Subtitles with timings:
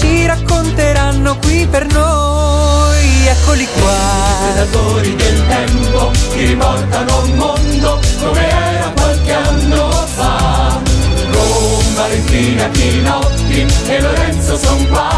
[0.00, 3.26] ci racconteranno qui per noi.
[3.26, 3.96] Eccoli qua.
[4.40, 10.80] Predatori del tempo che riportano un mondo come era qualche anno fa.
[11.30, 15.08] Con Valentina Pinotti e Lorenzo son qua.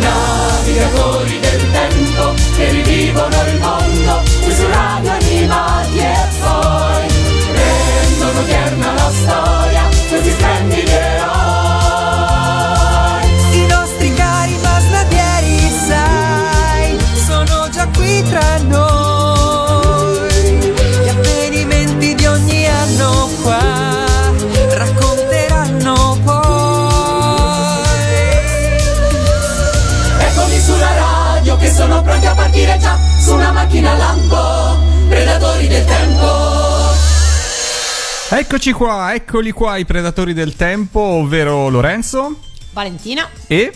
[0.00, 3.83] Navigatori del tempo che rivivono il mondo
[33.74, 36.92] macchina lampo, predatori del tempo.
[38.30, 42.36] Eccoci qua, eccoli qua i predatori del tempo, ovvero Lorenzo
[42.72, 43.28] Valentina.
[43.48, 43.72] e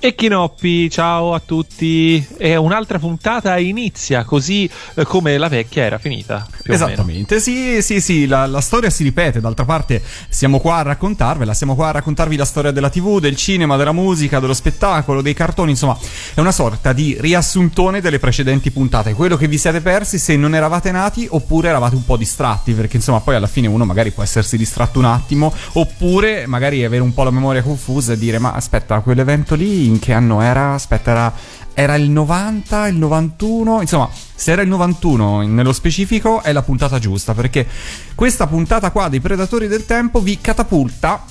[0.00, 2.26] E Chinoppi, ciao a tutti.
[2.36, 6.46] E un'altra puntata inizia così eh, come la vecchia era finita.
[6.74, 11.54] Esattamente, sì, sì, sì, la, la storia si ripete, d'altra parte siamo qua a raccontarvela,
[11.54, 15.34] siamo qua a raccontarvi la storia della tv, del cinema, della musica, dello spettacolo, dei
[15.34, 15.96] cartoni, insomma,
[16.34, 20.54] è una sorta di riassuntone delle precedenti puntate, quello che vi siete persi se non
[20.54, 24.22] eravate nati oppure eravate un po' distratti, perché insomma poi alla fine uno magari può
[24.22, 28.52] essersi distratto un attimo, oppure magari avere un po' la memoria confusa e dire ma
[28.52, 30.74] aspetta, quell'evento lì in che anno era?
[30.74, 31.34] Aspetta, era
[31.78, 36.98] era il 90, il 91, insomma, se era il 91 nello specifico è la puntata
[36.98, 37.66] giusta perché
[38.14, 41.24] questa puntata qua dei Predatori del Tempo vi catapulta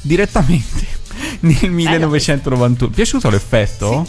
[0.00, 0.86] direttamente
[1.40, 2.92] nel 1991.
[2.92, 4.06] Piaciuto l'effetto?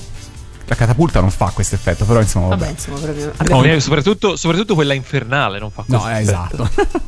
[0.70, 2.60] La catapulta non fa questo effetto, però insomma, vabbè.
[2.60, 3.56] Vabbè, insomma, proprio.
[3.56, 6.70] Oh, eh, soprattutto, soprattutto quella infernale non fa No, questo eh, effetto.
[6.76, 7.06] esatto.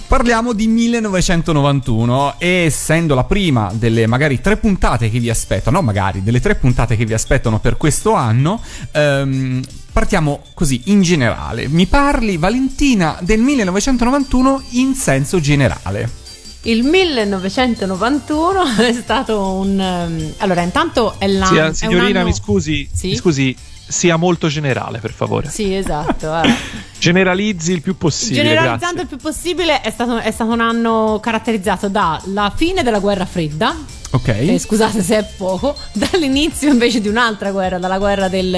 [0.08, 5.82] Parliamo di 1991 e essendo la prima delle magari tre puntate che vi aspettano, no
[5.82, 8.62] magari, delle tre puntate che vi aspettano per questo anno,
[8.92, 9.62] ehm,
[9.92, 11.68] partiamo così in generale.
[11.68, 16.19] Mi parli Valentina del 1991 in senso generale.
[16.62, 19.80] Il 1991 è stato un.
[19.80, 21.66] ehm, Allora, intanto è l'anno.
[21.68, 23.08] Un signorina, anno- mi scusi, Sì?
[23.08, 23.56] mi scusi,
[23.88, 25.48] sia molto generale, per favore.
[25.48, 26.32] Sì, esatto.
[26.42, 26.54] eh.
[26.98, 28.42] Generalizzi il più possibile.
[28.42, 29.00] Generalizzando grazie.
[29.02, 33.74] il più possibile, è stato, è stato un anno caratterizzato dalla fine della guerra fredda.
[34.12, 34.28] Ok?
[34.28, 38.50] eh, scusate se è poco, dall'inizio invece di un'altra guerra, dalla guerra del,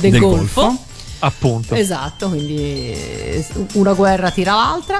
[0.00, 0.60] del Del Golfo.
[0.62, 0.84] Golfo.
[1.22, 1.74] Appunto.
[1.74, 3.44] Esatto, quindi
[3.74, 4.98] una guerra tira l'altra.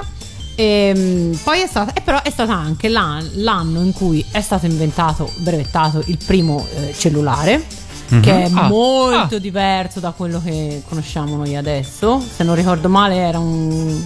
[0.61, 4.67] E, poi è stata, e però è stato anche l'an- l'anno in cui è stato
[4.67, 7.65] inventato, brevettato il primo eh, cellulare,
[8.21, 9.39] che è Ah, molto ah.
[9.39, 12.21] diverso da quello che conosciamo noi adesso.
[12.35, 14.05] Se non ricordo male, era un,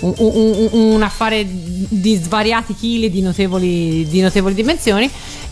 [0.00, 5.08] un, un- un- un affare di svariati chili di notevoli, di notevoli dimensioni.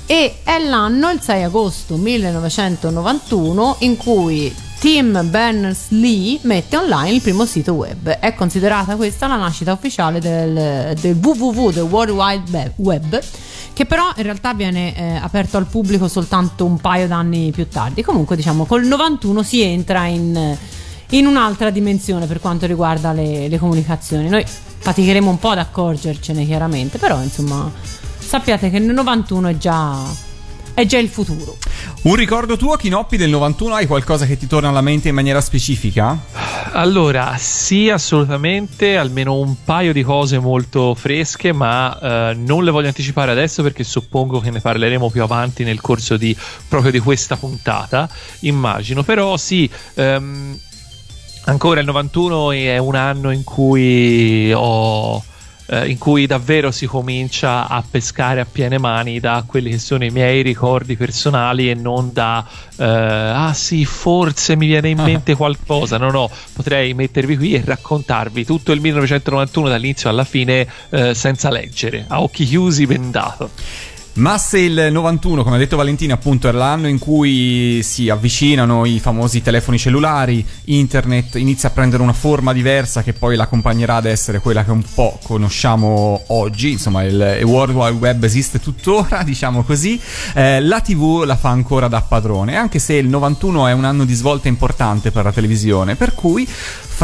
[0.07, 4.53] E è l'anno, il 6 agosto 1991, in cui
[4.83, 8.09] Tim Berners-Lee mette online il primo sito web.
[8.09, 13.23] È considerata questa la nascita ufficiale del, del www, del World Wide Web,
[13.73, 18.03] che però in realtà viene eh, aperto al pubblico soltanto un paio d'anni più tardi.
[18.03, 20.57] Comunque, diciamo, col 91 si entra in,
[21.11, 24.29] in un'altra dimensione per quanto riguarda le, le comunicazioni.
[24.29, 27.71] Noi faticheremo un po' ad accorgercene chiaramente, però insomma
[28.19, 29.97] sappiate che nel 91 è già,
[30.75, 31.57] è già il futuro.
[32.03, 33.75] Un ricordo tuo, Chinoppi, del 91?
[33.75, 36.19] Hai qualcosa che ti torna alla mente in maniera specifica?
[36.73, 42.89] Allora, sì, assolutamente, almeno un paio di cose molto fresche, ma eh, non le voglio
[42.89, 46.37] anticipare adesso perché suppongo che ne parleremo più avanti nel corso di,
[46.69, 48.09] proprio di questa puntata,
[48.41, 49.03] immagino.
[49.03, 50.59] Però sì, ehm,
[51.45, 55.23] ancora il 91 è un anno in cui ho
[55.73, 60.05] eh, in cui davvero si comincia a pescare a piene mani da quelli che sono
[60.05, 62.47] i miei ricordi personali e non da
[62.77, 67.63] eh, ah sì forse mi viene in mente qualcosa no no potrei mettervi qui e
[67.65, 73.49] raccontarvi tutto il 1991 dall'inizio alla fine eh, senza leggere a occhi chiusi bendato
[74.15, 78.85] Ma se il 91, come ha detto Valentina, appunto era l'anno in cui si avvicinano
[78.85, 84.05] i famosi telefoni cellulari, internet inizia a prendere una forma diversa che poi l'accompagnerà ad
[84.05, 89.23] essere quella che un po' conosciamo oggi, insomma il, il World Wide Web esiste tuttora,
[89.25, 89.99] diciamo così,
[90.35, 94.05] eh, la TV la fa ancora da padrone, anche se il 91 è un anno
[94.05, 96.47] di svolta importante per la televisione, per cui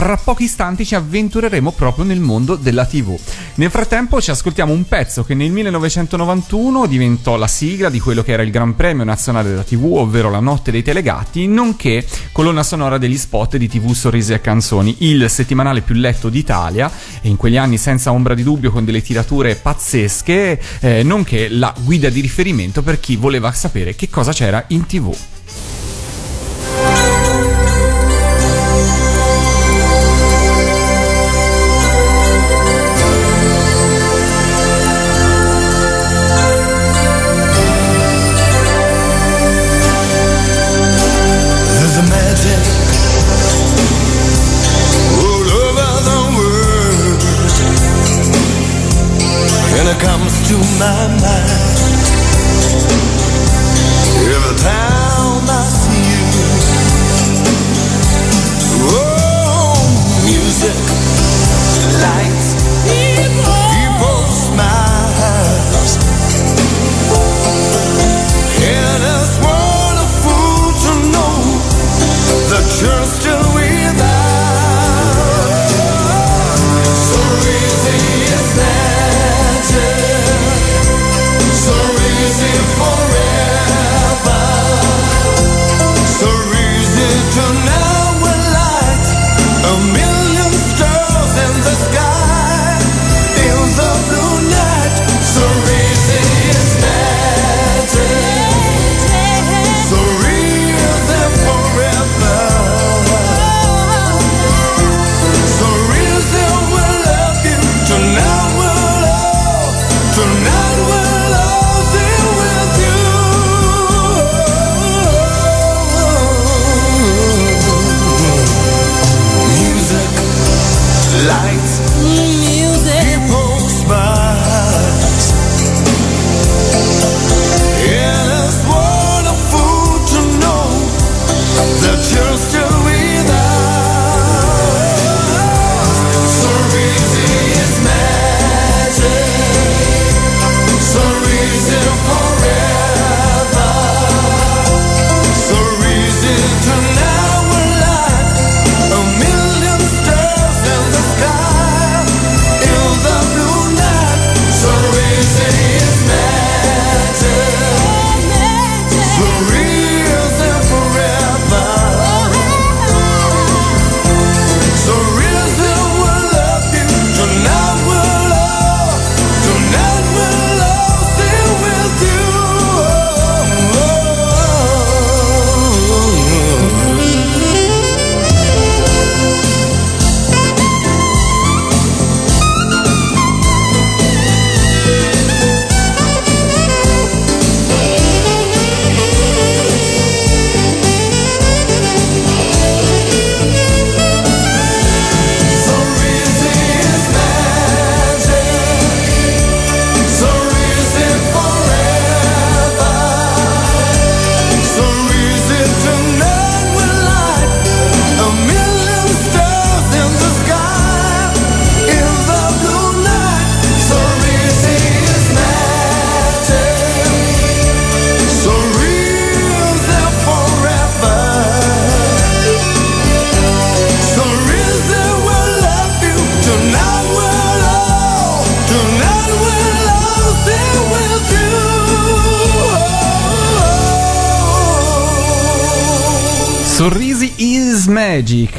[0.01, 3.19] fra pochi istanti ci avventureremo proprio nel mondo della TV.
[3.55, 8.31] Nel frattempo ci ascoltiamo un pezzo che nel 1991 diventò la sigla di quello che
[8.31, 12.97] era il Gran Premio Nazionale della TV, ovvero La Notte dei Telegati, nonché colonna sonora
[12.97, 16.89] degli spot di TV Sorrisi e Canzoni, il settimanale più letto d'Italia
[17.21, 21.75] e in quegli anni senza ombra di dubbio con delle tirature pazzesche, eh, nonché la
[21.77, 25.13] guida di riferimento per chi voleva sapere che cosa c'era in TV.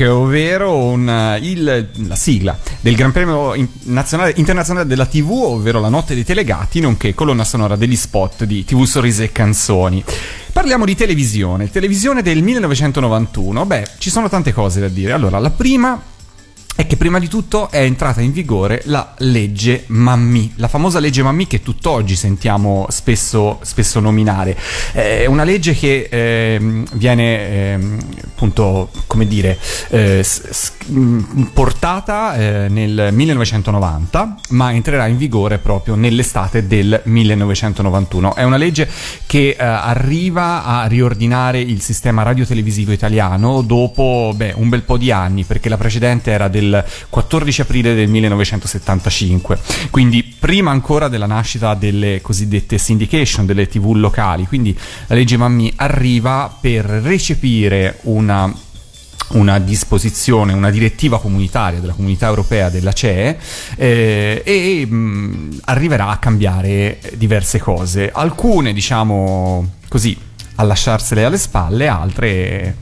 [0.07, 5.89] Ovvero un, il- la sigla del Gran Premio in- nazionale- internazionale della TV, ovvero la
[5.89, 10.03] notte dei telegati, nonché colonna sonora degli spot di TV Sorrisi e Canzoni.
[10.51, 13.65] Parliamo di televisione, televisione del 1991.
[13.65, 15.11] Beh, ci sono tante cose da dire.
[15.13, 16.01] Allora, la prima
[16.79, 21.21] è che prima di tutto è entrata in vigore la legge Mammì, la famosa legge
[21.21, 24.55] Mammì che tutt'oggi sentiamo spesso, spesso nominare.
[24.93, 29.59] È una legge che ehm, viene ehm, appunto, come dire,
[29.89, 38.35] eh, s- mh, portata eh, nel 1990, ma entrerà in vigore proprio nell'estate del 1991.
[38.35, 38.89] È una legge
[39.25, 45.11] che eh, arriva a riordinare il sistema radiotelevisivo italiano dopo beh, un bel po' di
[45.11, 46.68] anni, perché la precedente era del
[47.09, 49.59] 14 aprile del 1975,
[49.89, 54.45] quindi prima ancora della nascita delle cosiddette syndication, delle tv locali.
[54.45, 58.53] Quindi la legge Mammì arriva per recepire una
[59.31, 63.37] una disposizione, una direttiva comunitaria della comunità europea della CE
[63.75, 68.09] eh, e mh, arriverà a cambiare diverse cose.
[68.11, 70.17] Alcune, diciamo così,
[70.55, 72.75] a lasciarsele alle spalle, altre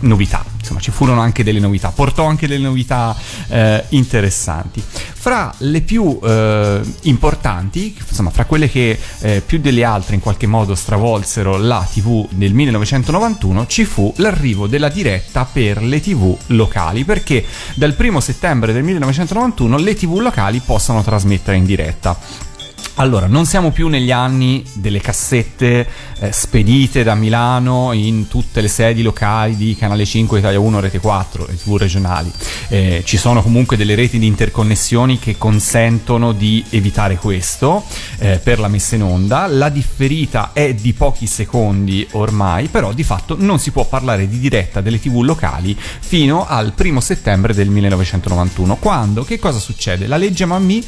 [0.00, 0.44] novità.
[0.58, 3.16] Insomma, ci furono anche delle novità, portò anche delle novità
[3.48, 4.82] eh, interessanti.
[4.82, 10.46] Fra le più eh, importanti, insomma, fra quelle che eh, più delle altre in qualche
[10.46, 17.04] modo stravolsero la TV nel 1991, ci fu l'arrivo della diretta per le TV locali,
[17.04, 22.48] perché dal 1 settembre del 1991 le TV locali possono trasmettere in diretta.
[22.94, 28.68] Allora, non siamo più negli anni delle cassette eh, spedite da Milano in tutte le
[28.68, 32.30] sedi locali di Canale 5, Italia 1, Rete 4, le TV regionali.
[32.68, 37.84] Eh, ci sono comunque delle reti di interconnessioni che consentono di evitare questo
[38.18, 39.46] eh, per la messa in onda.
[39.46, 44.38] La differita è di pochi secondi ormai, però di fatto non si può parlare di
[44.38, 50.06] diretta delle TV locali fino al primo settembre del 1991, quando che cosa succede?
[50.06, 50.84] La legge Mammì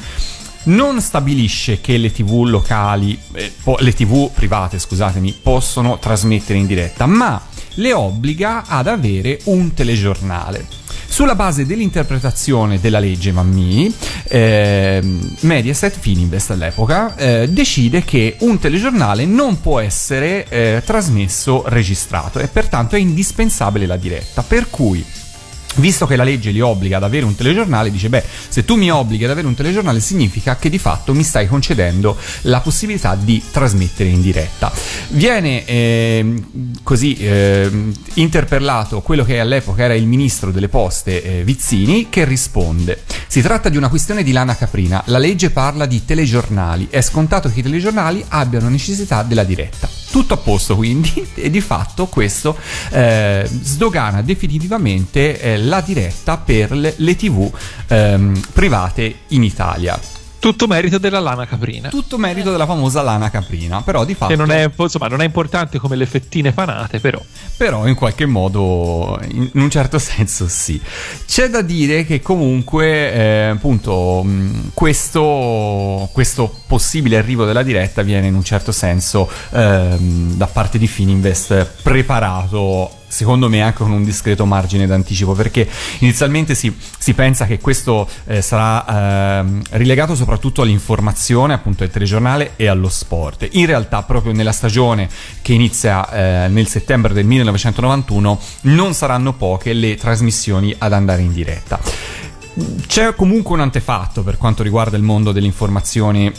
[0.64, 6.66] non stabilisce che le tv locali, eh, po- le tv private, scusatemi, possono trasmettere in
[6.66, 7.40] diretta, ma
[7.76, 10.80] le obbliga ad avere un telegiornale.
[11.12, 13.94] Sulla base dell'interpretazione della legge Mammì,
[14.28, 22.38] ehm, Mediaset Fininvest all'epoca eh, decide che un telegiornale non può essere eh, trasmesso registrato
[22.38, 24.42] e pertanto è indispensabile la diretta.
[24.42, 25.04] Per cui
[25.76, 28.90] Visto che la legge li obbliga ad avere un telegiornale, dice: Beh, se tu mi
[28.90, 33.42] obblighi ad avere un telegiornale, significa che di fatto mi stai concedendo la possibilità di
[33.50, 34.70] trasmettere in diretta.
[35.08, 42.08] Viene ehm, così ehm, interpellato quello che all'epoca era il ministro delle poste eh, Vizzini,
[42.10, 45.02] che risponde: Si tratta di una questione di lana caprina.
[45.06, 46.88] La legge parla di telegiornali.
[46.90, 50.01] È scontato che i telegiornali abbiano necessità della diretta.
[50.12, 52.54] Tutto a posto quindi, e di fatto questo
[52.90, 57.50] eh, sdogana definitivamente eh, la diretta per le, le tv
[57.88, 60.11] ehm, private in Italia.
[60.42, 61.88] Tutto merito della lana caprina.
[61.88, 64.32] Tutto merito della famosa lana caprina, però di fatto...
[64.32, 67.22] Che non è, insomma, non è importante come le fettine panate, però.
[67.56, 70.80] Però in qualche modo, in un certo senso sì.
[71.28, 74.26] C'è da dire che comunque, eh, appunto,
[74.74, 80.88] questo, questo possibile arrivo della diretta viene in un certo senso ehm, da parte di
[80.88, 87.44] Fininvest preparato secondo me anche con un discreto margine d'anticipo perché inizialmente si, si pensa
[87.44, 93.46] che questo eh, sarà ehm, rilegato soprattutto all'informazione appunto al telegiornale e allo sport.
[93.52, 95.10] In realtà proprio nella stagione
[95.42, 101.34] che inizia eh, nel settembre del 1991 non saranno poche le trasmissioni ad andare in
[101.34, 101.78] diretta.
[102.86, 106.32] C'è comunque un antefatto per quanto riguarda il mondo dell'informazione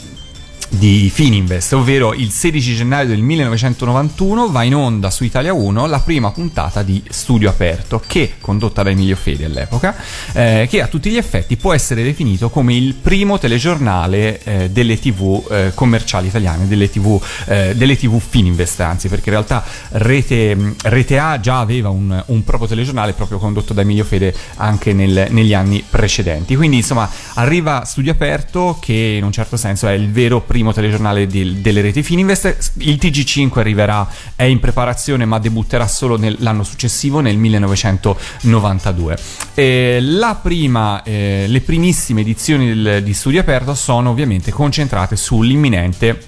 [0.70, 6.00] di Fininvest, ovvero il 16 gennaio del 1991 va in onda su Italia 1 la
[6.00, 9.96] prima puntata di Studio Aperto che, condotta da Emilio Fede all'epoca,
[10.32, 14.98] eh, che a tutti gli effetti può essere definito come il primo telegiornale eh, delle
[14.98, 20.74] tv eh, commerciali italiane, delle tv, eh, delle TV Fininvest anzi, perché in realtà Rete,
[20.82, 25.28] Rete A già aveva un, un proprio telegiornale proprio condotto da Emilio Fede anche nel-
[25.30, 26.56] negli anni precedenti.
[26.56, 31.26] Quindi insomma arriva Studio Aperto che in un certo senso è il vero primo telegiornale
[31.26, 32.72] di- delle reti Fininvest.
[32.78, 39.16] Il TG5 arriverà, è in preparazione ma debutterà solo nel- l'anno successivo, nel 1992.
[39.54, 46.18] E la prima, eh, le primissime edizioni del- di Studio Aperto sono ovviamente concentrate sull'imminente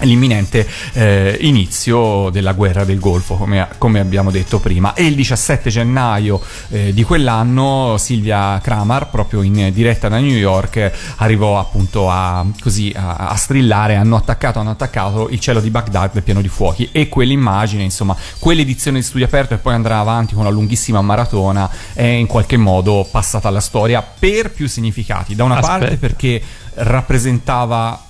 [0.00, 4.94] l'imminente eh, inizio della guerra del Golfo, come, come abbiamo detto prima.
[4.94, 10.92] E il 17 gennaio eh, di quell'anno Silvia Kramar, proprio in diretta da New York,
[11.16, 16.20] arrivò appunto a, così, a, a strillare, hanno attaccato, hanno attaccato il cielo di Baghdad
[16.22, 20.42] pieno di fuochi e quell'immagine, insomma, quell'edizione di Studio Aperto e poi andrà avanti con
[20.42, 25.34] una lunghissima maratona è in qualche modo passata alla storia per più significati.
[25.34, 25.78] Da una Aspetta.
[25.78, 26.42] parte perché
[26.74, 28.05] rappresentava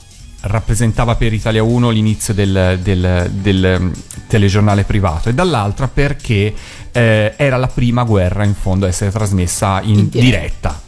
[0.46, 3.92] rappresentava per Italia 1 l'inizio del, del- del, mm,
[4.26, 6.54] telegiornale privato e dall'altra perché
[6.92, 10.80] eh, era la prima guerra in fondo a essere trasmessa in, In diretta.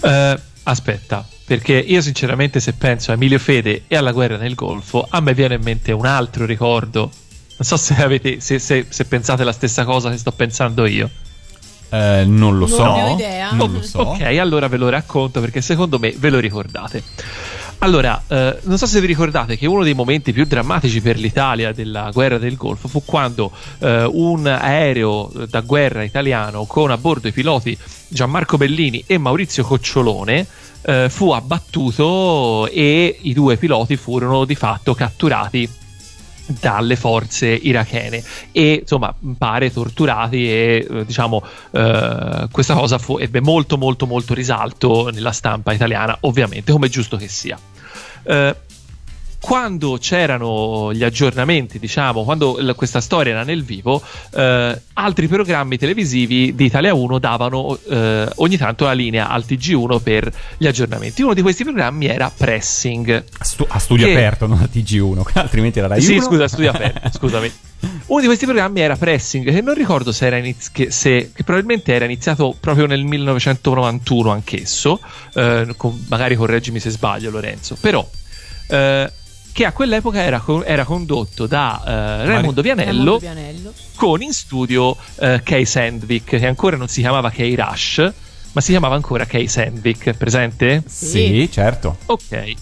[0.00, 5.06] Eh, aspetta, perché io sinceramente se penso a Emilio Fede e alla guerra nel Golfo,
[5.08, 7.10] a me viene in mente un altro ricordo.
[7.56, 11.08] Non so se, avete, se, se- se pensate la stessa cosa che sto pensando io.
[11.90, 12.84] Eh, non lo Non so.
[12.94, 13.52] ne ho idea.
[13.52, 14.00] Non lo so.
[14.00, 17.02] Ok, allora ve lo racconto perché secondo me ve lo ricordate.
[17.84, 21.70] Allora, eh, non so se vi ricordate che uno dei momenti più drammatici per l'Italia
[21.70, 23.50] della guerra del Golfo fu quando
[23.80, 27.76] eh, un aereo da guerra italiano con a bordo i piloti
[28.08, 30.46] Gianmarco Bellini e Maurizio Cocciolone
[30.80, 35.68] eh, fu abbattuto e i due piloti furono di fatto catturati
[36.46, 38.24] dalle forze irachene.
[38.50, 44.32] E insomma pare torturati e eh, diciamo eh, questa cosa fu, ebbe molto molto molto
[44.32, 47.58] risalto nella stampa italiana ovviamente come è giusto che sia
[48.24, 48.56] Eh,
[49.40, 54.02] quando c'erano gli aggiornamenti, diciamo, quando l- questa storia era nel vivo,
[54.34, 60.00] eh, altri programmi televisivi di Italia 1 davano eh, ogni tanto la linea al TG1
[60.02, 61.20] per gli aggiornamenti.
[61.22, 63.24] Uno di questi programmi era Pressing.
[63.36, 66.22] A, stu- a studio Che- aperto, non a TG1, altrimenti era Rai Sì, 1.
[66.22, 67.52] scusa, studio aperto, scusami.
[68.06, 71.42] Uno di questi programmi era Pressing, che non ricordo se era iniz- che, se- che
[71.44, 75.00] probabilmente era iniziato proprio nel 1991 anch'esso,
[75.34, 78.06] eh, con- magari correggimi se sbaglio Lorenzo, però
[78.68, 79.12] eh,
[79.52, 83.72] che a quell'epoca era, co- era condotto da eh, Raimondo Vianello Vianello.
[83.94, 88.12] con in studio eh, Kay Sandvik, che ancora non si chiamava Kay Rush,
[88.52, 90.82] ma si chiamava ancora Kay Sandvik, presente?
[90.86, 91.98] Sì, certo.
[92.06, 92.52] Ok.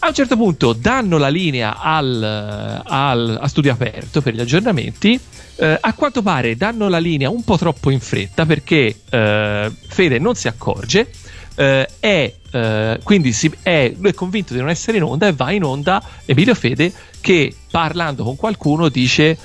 [0.00, 5.18] A un certo punto danno la linea al, al- a studio aperto per gli aggiornamenti.
[5.56, 10.18] Eh, a quanto pare danno la linea un po' troppo in fretta perché eh, Fede
[10.20, 11.10] non si accorge.
[11.56, 15.32] eh, è, eh, quindi si- è, lui è convinto di non essere in onda e
[15.32, 19.36] va in onda Emilio Fede che parlando con qualcuno dice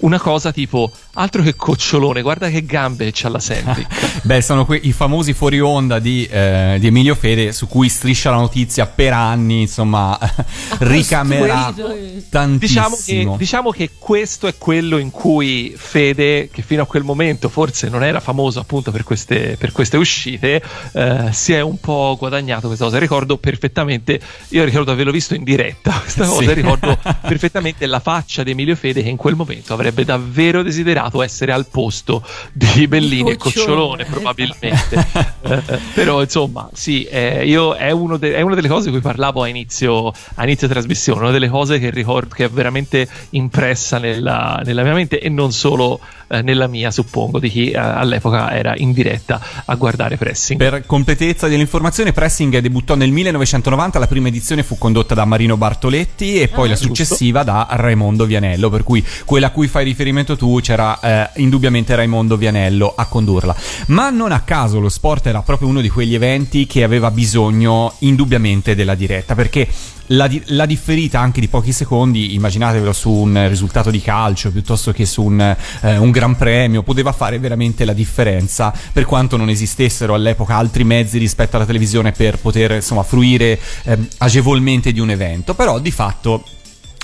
[0.00, 4.78] una cosa tipo altro che cocciolone guarda che gambe c'ha la Sandvik Beh, sono que-
[4.82, 9.12] i famosi fuori onda di, eh, di Emilio Fede su cui striscia la notizia per
[9.12, 10.18] anni, insomma,
[10.78, 13.32] ricamerato costruito- Diciamo tantissimo.
[13.32, 17.88] che, diciamo che questo è quello in cui Fede, che fino a quel momento forse
[17.88, 22.66] non era famoso appunto per queste, per queste uscite, eh, si è un po' guadagnato
[22.66, 22.98] questa cosa.
[22.98, 26.52] Ricordo perfettamente, io ricordo averlo visto in diretta questa cosa, Sì.
[26.54, 31.52] ricordo perfettamente la faccia di Emilio Fede che in quel momento avrebbe davvero desiderato essere
[31.52, 34.04] al posto di Bellini e Cocciolone.
[34.04, 35.06] Probabilmente.
[35.42, 35.62] Eh,
[35.94, 39.42] però insomma, sì, eh, io è, uno de- è una delle cose di cui parlavo
[39.42, 44.60] a inizio, a inizio trasmissione, una delle cose che ricordo che è veramente impressa nella,
[44.64, 48.74] nella mia mente e non solo eh, nella mia, suppongo, di chi eh, all'epoca era
[48.76, 50.58] in diretta a guardare Pressing.
[50.58, 56.40] Per completezza dell'informazione, Pressing debuttò nel 1990, la prima edizione fu condotta da Marino Bartoletti
[56.40, 56.94] e poi Ah, la giusto.
[56.94, 61.94] successiva da Raimondo Vianello, per cui quella a cui fai riferimento tu c'era eh, indubbiamente
[61.94, 63.54] Raimondo Vianello a condurla.
[63.86, 67.94] Ma non a caso lo sport era proprio uno di quegli eventi che aveva bisogno
[68.00, 69.68] indubbiamente della diretta, perché
[70.08, 74.92] la, di- la differita anche di pochi secondi, immaginatevelo su un risultato di calcio piuttosto
[74.92, 79.48] che su un, eh, un gran premio, poteva fare veramente la differenza per quanto non
[79.48, 85.10] esistessero all'epoca altri mezzi rispetto alla televisione per poter insomma fruire ehm, agevolmente di un
[85.10, 86.44] evento, però di fatto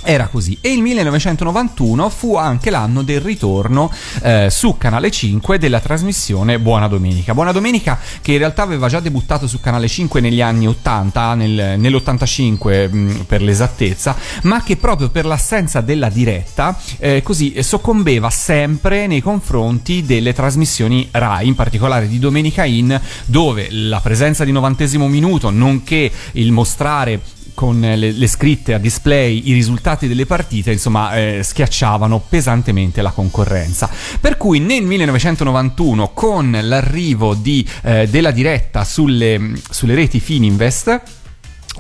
[0.03, 0.57] era così.
[0.61, 3.91] E il 1991 fu anche l'anno del ritorno
[4.23, 7.35] eh, su Canale 5 della trasmissione Buona Domenica.
[7.35, 11.75] Buona Domenica che in realtà aveva già debuttato su Canale 5 negli anni 80, nel-
[11.79, 18.31] nell'85 mh, per l'esattezza, ma che proprio per l'assenza della diretta eh, così eh, soccombeva
[18.31, 24.53] sempre nei confronti delle trasmissioni Rai, in particolare di Domenica In, dove la presenza di
[24.53, 27.21] novantesimo minuto, nonché il mostrare
[27.55, 33.11] con le, le scritte a display i risultati delle partite, insomma, eh, schiacciavano pesantemente la
[33.11, 33.89] concorrenza.
[34.21, 41.19] Per cui nel 1991, con l'arrivo di, eh, della diretta sulle, sulle reti Fininvest,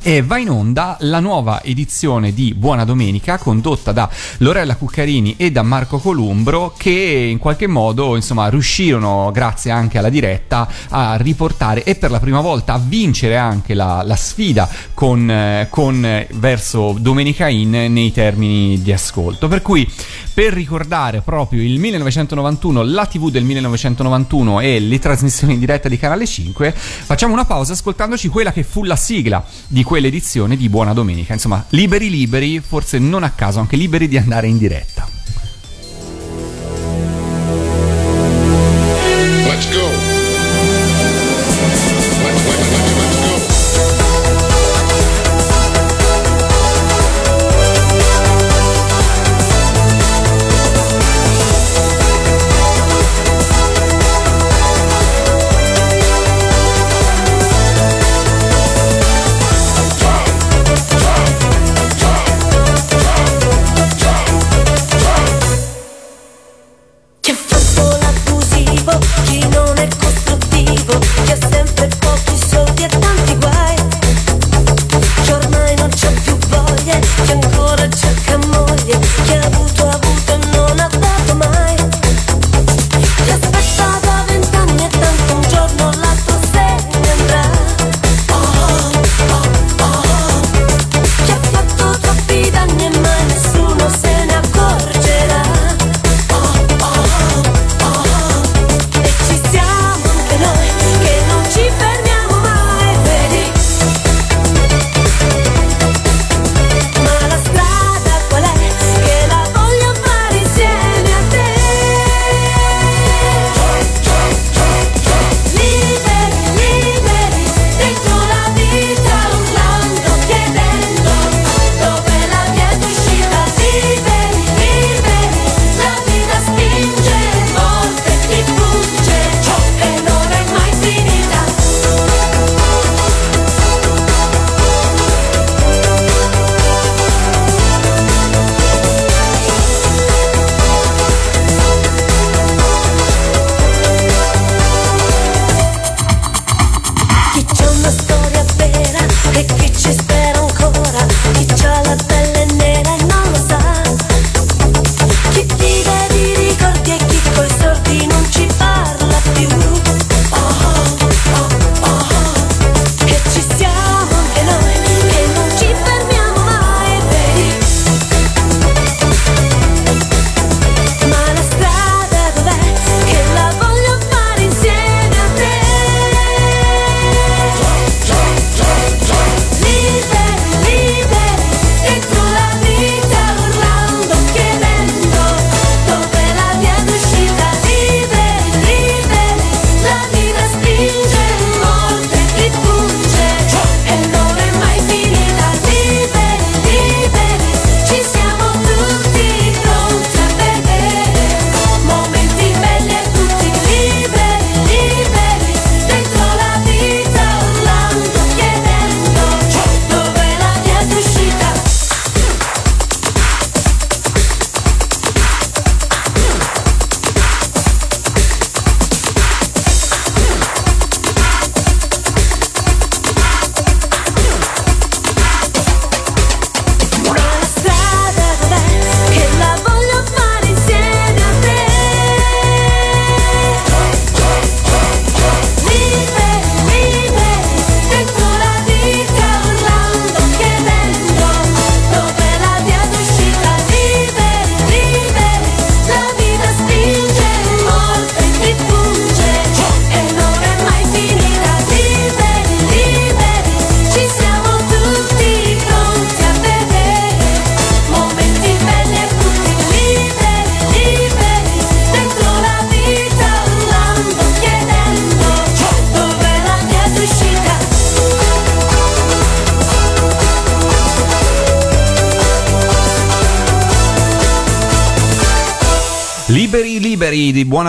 [0.02, 4.08] e va in onda la nuova edizione di Buona Domenica condotta da
[4.38, 10.08] Lorella Cuccarini e da Marco Columbro che in qualche modo insomma riuscirono grazie anche alla
[10.08, 15.30] diretta a riportare e per la prima volta a vincere anche la, la sfida con,
[15.30, 19.48] eh, con, eh, verso Domenica In nei termini di ascolto.
[19.48, 19.88] Per cui
[20.32, 25.98] per ricordare proprio il 1991 la tv del 1991 e le trasmissioni in diretta di
[25.98, 30.92] Canale 5 facciamo una pausa ascoltandoci quella che fu la sigla di quell'edizione di Buona
[30.92, 31.32] Domenica.
[31.32, 35.19] Insomma, liberi liberi, forse non a caso, anche liberi di andare in diretta.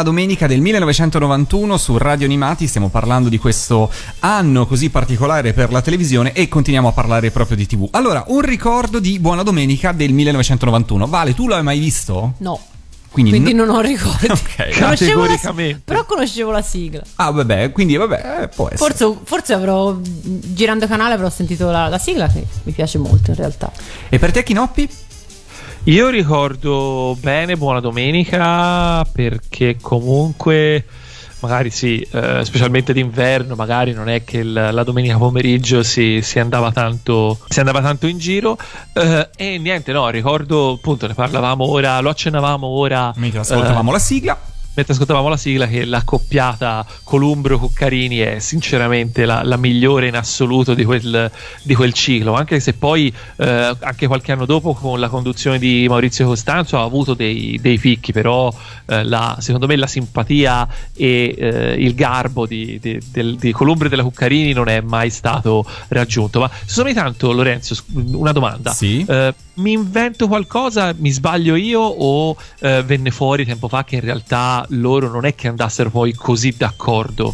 [0.02, 2.66] Buona Domenica del 1991 su Radio Animati.
[2.66, 3.88] Stiamo parlando di questo
[4.22, 7.88] anno così particolare per la televisione e continuiamo a parlare proprio di TV.
[7.92, 11.06] Allora, un ricordo di Buona Domenica del 1991.
[11.06, 12.34] Vale, tu l'hai mai visto?
[12.40, 12.60] No.
[13.12, 14.26] Quindi, Quindi no- non ho ricordi.
[14.32, 14.80] Ok.
[14.80, 17.04] Conoscevo la- però conoscevo la sigla.
[17.18, 18.96] Ah, vabbè, quindi vabbè, eh, può essere.
[18.96, 23.38] Forse, forse avrò, girando canale, avrò sentito la, la sigla che mi piace molto in
[23.38, 23.72] realtà.
[24.10, 24.90] E per te, Chinoppi?
[25.86, 30.86] Io ricordo bene Buona Domenica perché comunque
[31.40, 36.38] magari sì, eh, specialmente d'inverno, magari non è che il- la domenica pomeriggio si, si
[36.38, 38.58] andava tanto si andava tanto in giro
[38.94, 43.94] eh, e niente, no, ricordo appunto ne parlavamo ora, lo accennavamo ora Mentre ascoltavamo eh,
[43.94, 44.40] la sigla.
[44.82, 50.84] Mentre ascoltavamo la sigla che l'accoppiata Columbro-Cuccarini è sinceramente la, la migliore in assoluto di
[50.84, 51.30] quel,
[51.62, 52.34] di quel ciclo.
[52.34, 56.84] Anche se poi eh, anche qualche anno dopo con la conduzione di Maurizio Costanzo ha
[56.84, 58.54] avuto dei, dei picchi però
[58.88, 63.86] eh, la- secondo me la simpatia e eh, il garbo di, di, del- di Columbro
[63.86, 66.40] e della Cuccarini non è mai stato raggiunto.
[66.40, 68.72] Ma ogni tanto Lorenzo una domanda.
[68.72, 69.06] Sì.
[69.62, 74.66] Mi invento qualcosa, mi sbaglio io o eh, venne fuori tempo fa che in realtà
[74.70, 77.34] loro non è che andassero poi così d'accordo?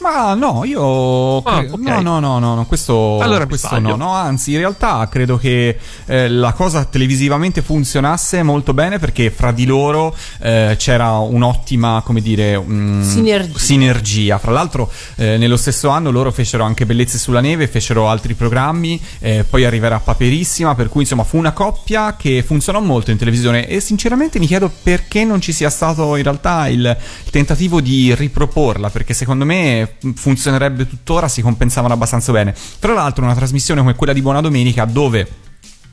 [0.00, 1.78] Ma no, io Ah, cre- ok.
[1.80, 5.76] no, no, no, no, no, questo, Allora questo no, no, anzi, in realtà credo che
[6.06, 12.20] eh, la cosa televisivamente funzionasse molto bene perché fra di loro eh, c'era un'ottima, come
[12.20, 13.58] dire, mm, Sinergia.
[13.58, 14.38] sinergia.
[14.38, 19.00] Fra l'altro, eh, nello stesso anno loro fecero anche Bellezze sulla neve, fecero altri programmi,
[19.18, 23.66] eh, poi arriverà Paperissima, per cui insomma fu una coppia che funzionò molto in televisione
[23.66, 26.78] e sinceramente mi chiedo perché non ci sia stato in realtà il,
[27.24, 32.54] il tentativo di riproporla, perché secondo me funzionerebbe tuttora, si compensavano abbastanza bene.
[32.78, 35.47] Tra l'altro una trasmissione come quella di Buona Domenica dove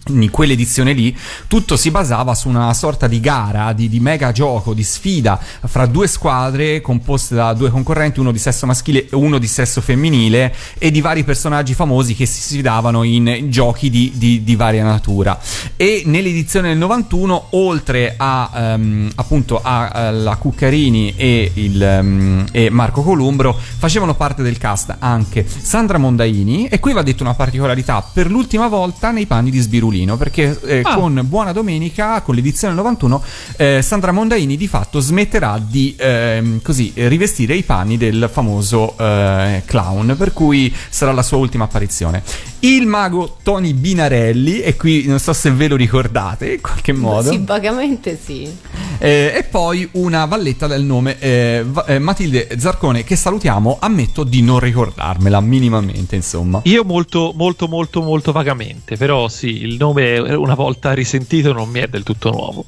[0.10, 1.16] in quell'edizione lì
[1.48, 5.86] tutto si basava su una sorta di gara, di, di mega gioco, di sfida fra
[5.86, 10.54] due squadre composte da due concorrenti, uno di sesso maschile e uno di sesso femminile
[10.78, 15.40] e di vari personaggi famosi che si sfidavano in giochi di, di- di varia natura.
[15.76, 23.02] E nell'edizione del 91, oltre a ehm, appunto alla Cuccarini e, il, ehm, e Marco
[23.02, 28.30] Columbro, facevano parte del cast anche Sandra Mondaini e qui va detto una particolarità per
[28.30, 29.62] l'ultima volta nei panni di
[29.96, 30.96] Sbirulino perché eh, Ah.
[30.96, 33.24] con Buona Domenica con l'edizione 91
[33.56, 38.96] eh, Sandra Mondaini di fatto smetterà di ehm, così eh, rivestire i panni del famoso
[38.98, 42.22] eh, clown per cui sarà la sua ultima apparizione
[42.68, 47.30] il mago Tony Binarelli e qui non so se ve lo ricordate in qualche modo
[47.32, 48.50] Sì, vagamente sì.
[48.98, 54.42] eh, e poi una valletta del nome eh, eh, Matilde Zarcone che salutiamo ammetto di
[54.42, 60.56] non ricordarmela minimamente insomma Io molto, molto, molto, molto vagamente, però sì, il nome una
[60.56, 62.66] volta risentito non mi è del tutto nuovo.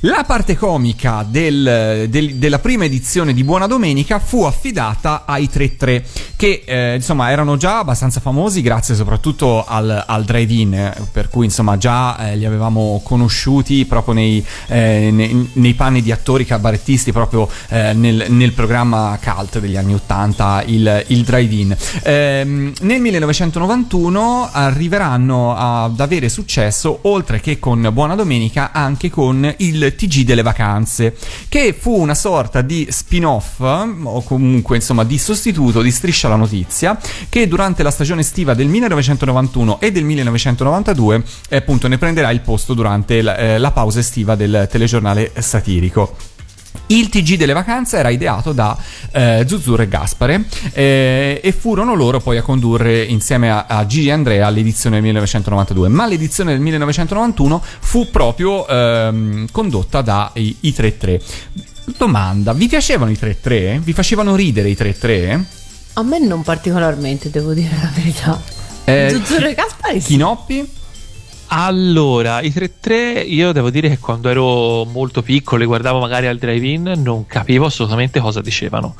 [0.00, 6.02] La parte comica del- del- della prima edizione di Buona Domenica fu affidata ai 3-3,
[6.36, 11.46] che eh, insomma erano già abbastanza famosi grazie soprattutto al, al drive-in, eh, per cui
[11.46, 17.12] insomma già eh, li avevamo conosciuti proprio nei, eh, nei, nei panni di attori cabarettisti
[17.12, 21.76] proprio eh, nel, nel programma cult degli anni 80, il, il drive-in.
[22.02, 29.94] Ehm, nel 1991 arriveranno ad avere successo, oltre che con Buona Domenica, anche con il
[29.96, 31.16] TG delle vacanze,
[31.48, 36.98] che fu una sorta di spin-off, o comunque insomma di sostituto di Striscia la Notizia,
[37.28, 39.23] che durante la stagione estiva del 1991
[39.80, 44.34] e del 1992 eh, appunto ne prenderà il posto durante la, eh, la pausa estiva
[44.34, 46.16] del telegiornale satirico.
[46.86, 48.76] Il TG delle vacanze era ideato da
[49.12, 54.08] eh, Zuzzurro e Gaspare eh, e furono loro poi a condurre insieme a, a Gigi
[54.08, 60.74] e Andrea l'edizione del 1992, ma l'edizione del 1991 fu proprio ehm, condotta dai i
[60.76, 61.20] 3-3.
[61.96, 63.78] Domanda, vi piacevano i 3-3?
[63.78, 65.42] Vi facevano ridere i 3-3?
[65.94, 68.63] A me non particolarmente, devo dire la verità.
[68.84, 70.08] Eh, Zuzzurro e Gaspari sì.
[70.08, 70.82] Chinoppi?
[71.48, 76.38] Allora, i 3-3 io devo dire che quando ero molto piccolo e guardavo magari al
[76.38, 78.94] drive-in non capivo assolutamente cosa dicevano.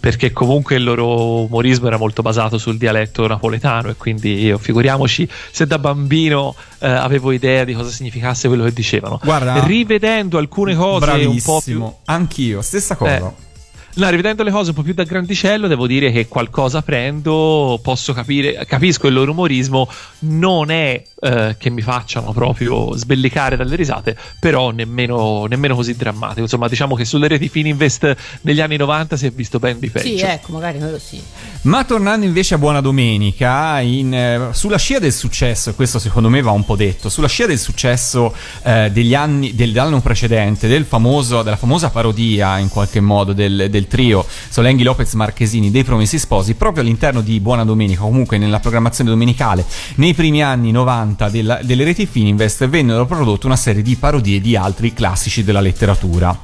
[0.00, 5.28] Perché comunque il loro umorismo era molto basato sul dialetto napoletano e quindi io figuriamoci
[5.52, 9.20] se da bambino eh, avevo idea di cosa significasse quello che dicevano.
[9.22, 13.28] Guarda, rivedendo alcune cose un po' più Bravissimo, anch'io, stessa cosa.
[13.28, 13.51] Eh,
[13.94, 18.14] No, rivedendo le cose un po' più da grandicello, devo dire che qualcosa prendo, posso
[18.14, 19.86] capire, capisco il loro umorismo,
[20.20, 26.40] non è eh, che mi facciano proprio sbellicare dalle risate, però nemmeno, nemmeno così drammatico.
[26.40, 30.08] Insomma, diciamo che sulle reti Fininvest negli anni 90 si è visto ben di peggio.
[30.08, 31.22] Sì, ecco, magari quello sì.
[31.62, 36.28] Ma tornando invece a Buona Domenica, in, eh, sulla scia del successo, e questo secondo
[36.28, 40.84] me va un po' detto, sulla scia del successo eh, degli anni, dell'anno precedente, del
[40.84, 46.18] famoso, della famosa parodia in qualche modo del, del trio Solenghi Lopez Marchesini dei Promessi
[46.18, 49.64] Sposi, proprio all'interno di Buona Domenica, comunque nella programmazione domenicale,
[49.96, 54.56] nei primi anni 90 della- delle reti Fininvest vennero prodotte una serie di parodie di
[54.56, 56.36] altri classici della letteratura.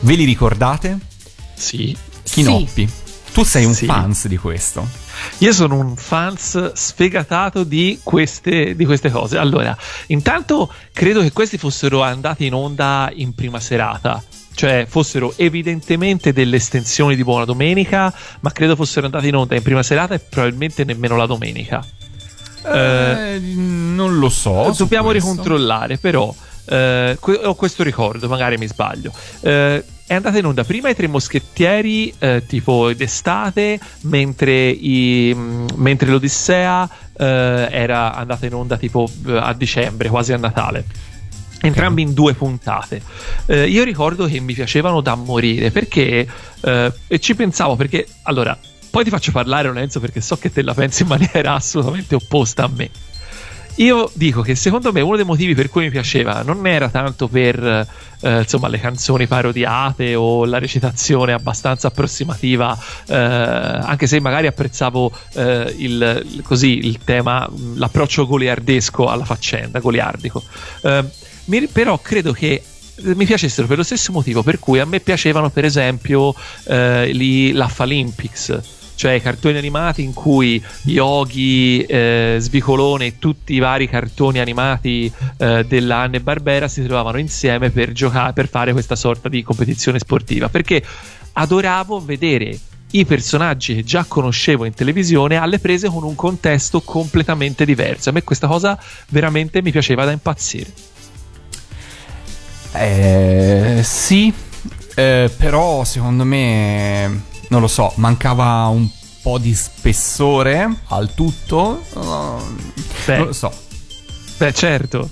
[0.00, 0.98] Ve li ricordate?
[1.54, 1.96] Sì.
[2.22, 2.88] Chinoppi.
[3.32, 3.86] Tu sei un Sì.
[3.86, 4.86] fans di questo.
[5.38, 9.36] Io sono un fans sfegatato di queste, di queste cose.
[9.38, 9.76] Allora,
[10.08, 14.22] intanto credo che questi fossero andati in onda in prima serata.
[14.56, 19.60] Cioè fossero evidentemente delle estensioni di Buona Domenica, ma credo fossero andati in onda in
[19.62, 21.84] prima serata e probabilmente nemmeno la domenica.
[22.64, 24.72] Eh, non lo so.
[24.76, 26.34] Dobbiamo ricontrollare, però
[26.68, 29.12] eh, que- ho questo ricordo, magari mi sbaglio.
[29.40, 35.66] Eh, è andata in onda prima i tre moschettieri, eh, tipo d'estate, mentre, i- mh,
[35.74, 36.88] mentre l'Odissea
[37.18, 40.84] eh, era andata in onda tipo eh, a dicembre, quasi a Natale.
[41.60, 43.00] Entrambi in due puntate.
[43.46, 46.26] Eh, io ricordo che mi piacevano da morire perché,
[46.60, 48.56] eh, e ci pensavo perché, allora,
[48.90, 52.64] poi ti faccio parlare Lorenzo perché so che te la pensi in maniera assolutamente opposta
[52.64, 52.90] a me.
[53.76, 57.28] Io dico che secondo me uno dei motivi per cui mi piaceva non era tanto
[57.28, 57.86] per
[58.20, 62.74] eh, insomma le canzoni parodiate o la recitazione abbastanza approssimativa,
[63.06, 70.42] eh, anche se magari apprezzavo eh, il, così il tema, l'approccio goliardesco alla faccenda, goliardico.
[71.46, 72.62] Eh, mi- però credo che
[73.02, 77.52] mi piacessero per lo stesso motivo per cui a me piacevano per esempio eh, gli
[77.52, 85.12] l'Affalympics cioè cartoni animati in cui Yogi, eh, Svicolone e tutti i vari cartoni animati
[85.36, 89.98] eh, della Anne Barbera si trovavano insieme per giocare, per fare questa sorta di competizione
[89.98, 90.48] sportiva.
[90.48, 90.82] Perché
[91.34, 92.58] adoravo vedere
[92.92, 98.08] i personaggi che già conoscevo in televisione alle prese con un contesto completamente diverso.
[98.08, 100.72] A me questa cosa veramente mi piaceva da impazzire.
[102.78, 104.32] Eh, sì,
[104.94, 108.88] eh, però secondo me, non lo so, mancava un
[109.22, 111.82] po' di spessore al tutto.
[111.94, 112.54] Uh,
[113.06, 113.52] Beh, non lo so.
[114.38, 115.08] Beh, certo.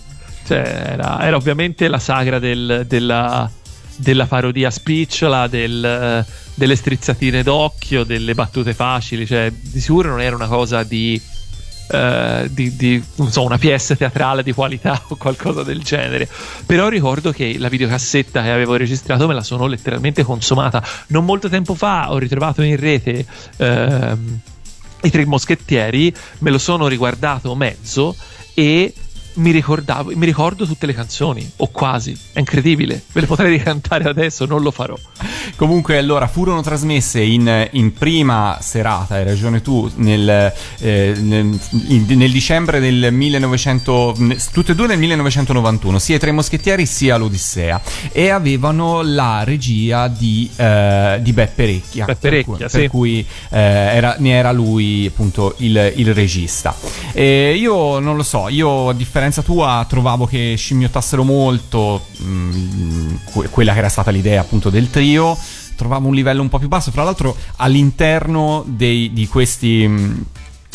[0.46, 0.58] Cioè,
[0.92, 3.50] era, era ovviamente la sagra del- della,
[3.96, 6.24] della parodia spicciola, del-
[6.54, 9.26] delle strizzatine d'occhio, delle battute facili.
[9.26, 11.20] Cioè, di sicuro non era una cosa di.
[11.90, 16.28] Eh, di, di, so, una PS teatrale di qualità o qualcosa del genere.
[16.66, 20.82] Però ricordo che la videocassetta che avevo registrato me la sono letteralmente consumata.
[21.08, 24.40] Non molto tempo fa ho ritrovato in rete ehm,
[25.02, 28.16] i tre moschettieri, me lo sono riguardato mezzo
[28.54, 28.94] e
[29.34, 34.08] mi ricordavo, mi ricordo tutte le canzoni, o quasi, è incredibile, ve le potrei ricantare
[34.08, 34.96] adesso, non lo farò.
[35.56, 42.06] Comunque, allora, furono trasmesse in, in prima serata, hai ragione tu, nel, eh, nel, in-
[42.08, 47.16] nel dicembre del 1900, ne- tutte e due nel 1991, sia i Tre Moschettieri sia
[47.16, 47.80] l'Odissea,
[48.12, 52.04] e avevano la regia di, eh, di Beppe Recchia.
[52.06, 52.88] Beppe per cui- Recchia, per sì.
[52.88, 56.74] cui eh, era- ne era lui appunto il, il regista.
[57.12, 63.48] E io non lo so, io a differenza tua trovavo che scimmiottassero molto mm, que-
[63.48, 65.36] quella che era stata l'idea appunto del trio.
[65.76, 66.90] Trovavo un livello un po' più basso.
[66.90, 70.22] Fra l'altro, all'interno dei- di questi.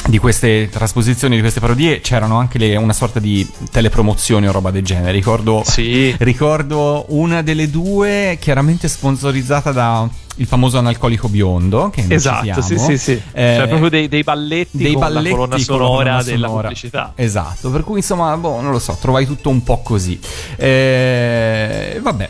[0.08, 4.72] Di queste trasposizioni, di queste parodie, c'erano anche le- una sorta di telepromozioni o roba
[4.72, 5.12] del genere.
[5.12, 6.16] Ricordo, Sì.
[6.20, 11.92] ricordo una delle due chiaramente sponsorizzata da il famoso analcolico biondo.
[11.94, 13.22] Che Esatto, sì, sì, sì.
[13.34, 16.62] Eh, cioè proprio dei, dei balletti dei con balletti la colonna sonora colonna della sonora.
[16.70, 17.12] pubblicità.
[17.16, 20.20] Esatto, per cui insomma, boh, non lo so, trovai tutto un po' così.
[20.56, 22.30] Eh, vabbè.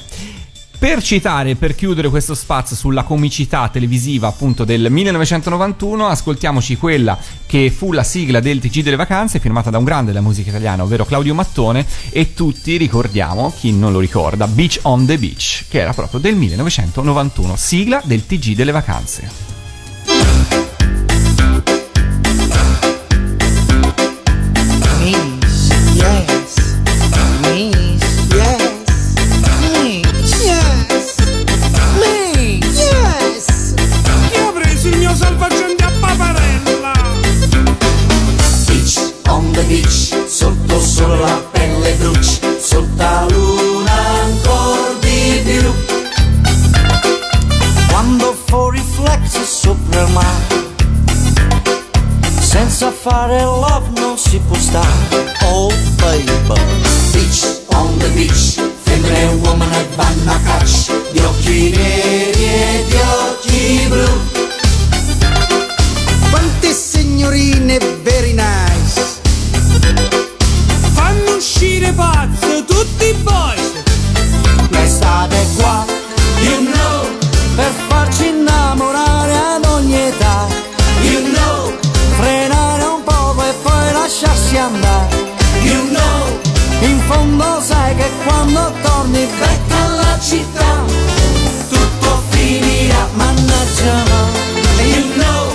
[0.80, 7.70] Per citare, per chiudere questo spazio sulla comicità televisiva appunto del 1991, ascoltiamoci quella che
[7.70, 11.04] fu la sigla del TG delle vacanze, firmata da un grande della musica italiana, ovvero
[11.04, 15.92] Claudio Mattone, e tutti ricordiamo, chi non lo ricorda, Beach on the Beach, che era
[15.92, 19.49] proprio del 1991, sigla del TG delle vacanze.
[50.08, 50.58] Mare.
[52.40, 55.36] Senza fare love non si può stare.
[55.44, 56.32] Oh baby.
[57.12, 62.96] Beach, on the beach, femmine e woman vanno a caccia di occhi neri e di
[62.96, 64.08] occhi blu.
[66.30, 69.20] Quante signorine very nice.
[70.94, 73.72] Fanno uscire pazzo tutti i boys.
[74.70, 75.89] L'estate qua
[88.52, 90.84] quando torni back alla città.
[91.70, 93.08] Tutto finirà.
[93.14, 94.28] Mannaggia no,
[94.84, 95.54] You know,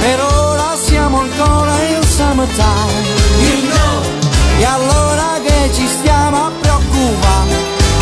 [0.00, 3.02] per ora siamo ancora in summertime.
[3.40, 4.02] You know,
[4.58, 7.50] E allora che ci stiamo a preoccupare.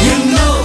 [0.02, 0.56] You know,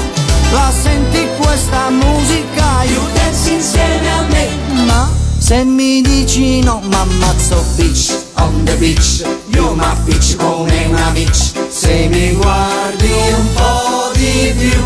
[0.51, 4.49] La senti questa musica you dance insieme a me.
[4.85, 11.11] Ma se mi dici no m'ammazzo Beach, on the beach, you're my beach come una
[11.11, 11.53] beach.
[11.69, 14.81] Se mi guardi un po' di più.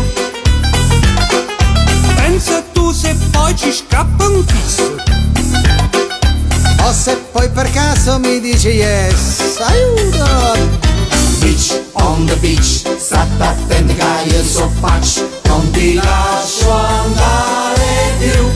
[2.14, 4.82] Pensa tu se poi ci scappa un kiss.
[6.82, 10.78] O se poi per caso mi dici yes Aiuto
[11.40, 18.50] Beach, on the beach, state attenti che io so faccio, non ti lascio andare più.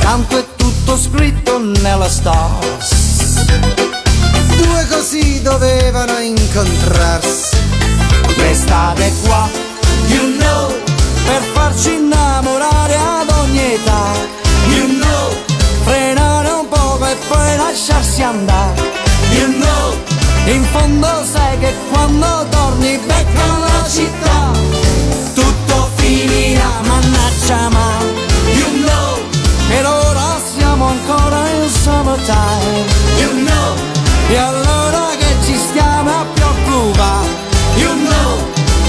[0.00, 0.44] Tanto è
[0.88, 3.44] tutto scritto nella stars.
[4.56, 7.56] Due così dovevano incontrarsi.
[8.38, 9.46] L'estate qua,
[10.06, 10.74] you know,
[11.26, 14.12] Per farci innamorare ad ogni età.
[14.68, 15.28] You know,
[15.84, 18.80] Frenare un poco e poi lasciarsi andare.
[19.32, 19.94] You know,
[20.46, 24.52] In fondo sai che quando torni back alla città.
[25.34, 26.80] Tutto finirà.
[26.86, 27.97] Mannaggia ma
[32.08, 32.86] summertime
[33.20, 33.74] you know,
[34.30, 37.28] E allora che ci stiamo a preoccupare?
[37.76, 38.38] You know,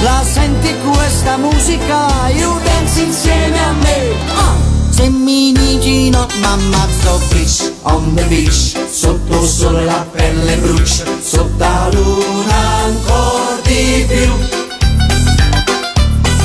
[0.04, 2.08] La senti questa musica?
[2.30, 4.16] You dance insieme a me.
[4.36, 4.56] Ah,
[4.90, 11.58] Se mi dici no m'ammazzo beach, on the beach, sotto sole la pelle brucia, sotto
[11.58, 12.56] la luna
[12.86, 14.32] ancora di più.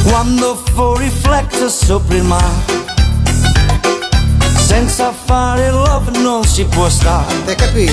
[0.05, 2.93] Quando fuori flex sopra il mare
[4.77, 7.45] Senza fare love non si può stare.
[7.45, 7.87] Te capì?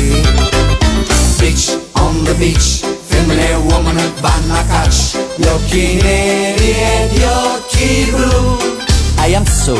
[1.37, 7.21] Beach, on the beach, femmine e woman vanno a caccia, gli occhi neri e gli
[7.21, 8.57] occhi blu.
[9.23, 9.77] I am so.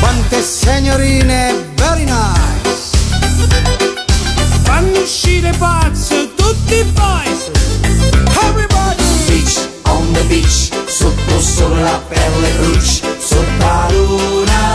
[0.00, 2.96] Quante signorine very nice.
[4.62, 7.50] Fanno uscire pazzo tutti i boys.
[8.48, 9.04] Everybody.
[9.26, 14.73] Beach, on the beach, sotto sole la pelle brucia, sotto la luna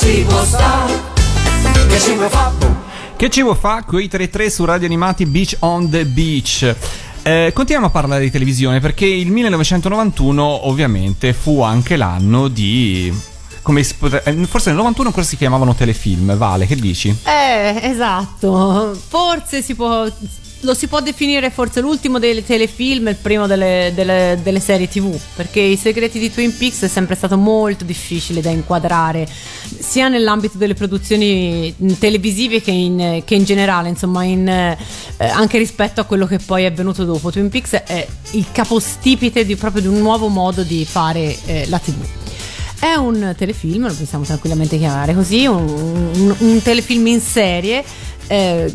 [0.00, 0.98] si può stare.
[1.88, 2.54] Che ci vuoi fare?
[2.58, 2.76] boh?
[3.16, 3.84] Che ci vuoi fa?
[3.86, 6.74] Quei 3-3 su Radio Animati Beach on the Beach.
[7.22, 13.14] Eh, continuiamo a parlare di televisione perché il 1991 ovviamente fu anche l'anno di...
[13.60, 17.14] Come si potre- eh, forse nel 91 ancora si chiamavano telefilm, Vale, che dici?
[17.24, 18.98] Eh, esatto.
[19.06, 20.06] Forse si può.
[20.64, 24.88] Lo si può definire forse l'ultimo dei telefilm e il primo delle, delle- delle serie
[24.88, 29.26] tv, perché I segreti di Twin Peaks è sempre stato molto difficile da inquadrare,
[29.78, 34.76] sia nell'ambito delle produzioni televisive che in, che in generale, insomma, in, eh,
[35.18, 37.30] anche rispetto a quello che poi è venuto dopo.
[37.30, 41.78] Twin Peaks è il capostipite di, proprio di un nuovo modo di fare eh, la
[41.78, 42.04] tv.
[42.78, 47.82] È un telefilm, lo possiamo tranquillamente chiamare così, un, un- un telefilm in serie.
[48.30, 48.72] Eh,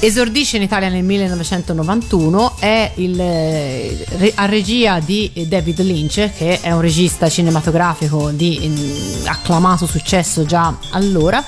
[0.00, 6.60] esordisce in Italia nel 1991, è il, eh, re- a regia di David Lynch, che
[6.60, 11.42] è un regista cinematografico di mm, acclamato successo già allora,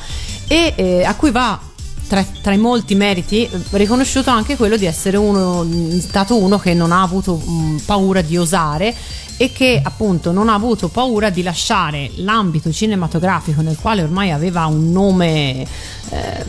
[0.49, 1.61] e eh, a cui va
[2.09, 5.67] tra, tra i molti meriti eh, riconosciuto anche quello di essere uno,
[6.01, 8.95] stato uno che non ha avuto mh, paura di osare
[9.37, 14.67] e che appunto non ha avuto paura di lasciare l'ambito cinematografico nel quale ormai aveva
[14.67, 15.67] un nome
[16.11, 16.45] eh,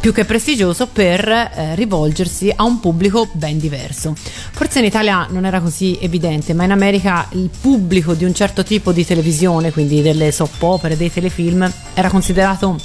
[0.00, 4.14] più che prestigioso per eh, rivolgersi a un pubblico ben diverso.
[4.16, 8.64] Forse in Italia non era così evidente, ma in America il pubblico di un certo
[8.64, 12.76] tipo di televisione, quindi delle soap opere, dei telefilm, era considerato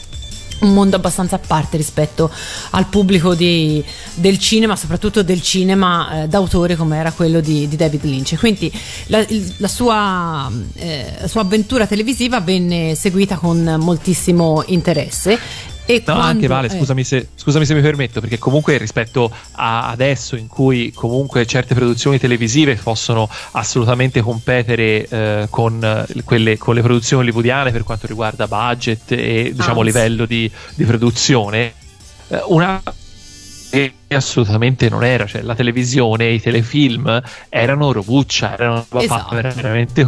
[0.60, 2.32] un mondo abbastanza a parte rispetto
[2.72, 3.84] al pubblico di-
[4.16, 8.38] del cinema, soprattutto del cinema eh, d'autore come era quello di, di David Lynch.
[8.38, 8.72] Quindi
[9.08, 9.26] la,
[9.58, 15.40] la sua, eh, la sua avventura televisiva venne seguita con moltissimo interesse
[15.90, 19.32] E No, quando- anche Vale, eh, scusami se, scusami se mi permetto, perché comunque rispetto
[19.54, 26.58] a adesso in cui comunque certe produzioni televisive possono assolutamente competere eh, con, eh, quelle,
[26.58, 29.94] con le produzioni hollywoodiane per quanto riguarda budget e diciamo Anzi.
[29.94, 31.74] livello di, di produzione,
[32.28, 32.82] eh, una
[33.70, 39.36] che assolutamente non era, cioè la televisione, i telefilm erano robuccia, erano Esatto.
[39.36, 40.06] veramente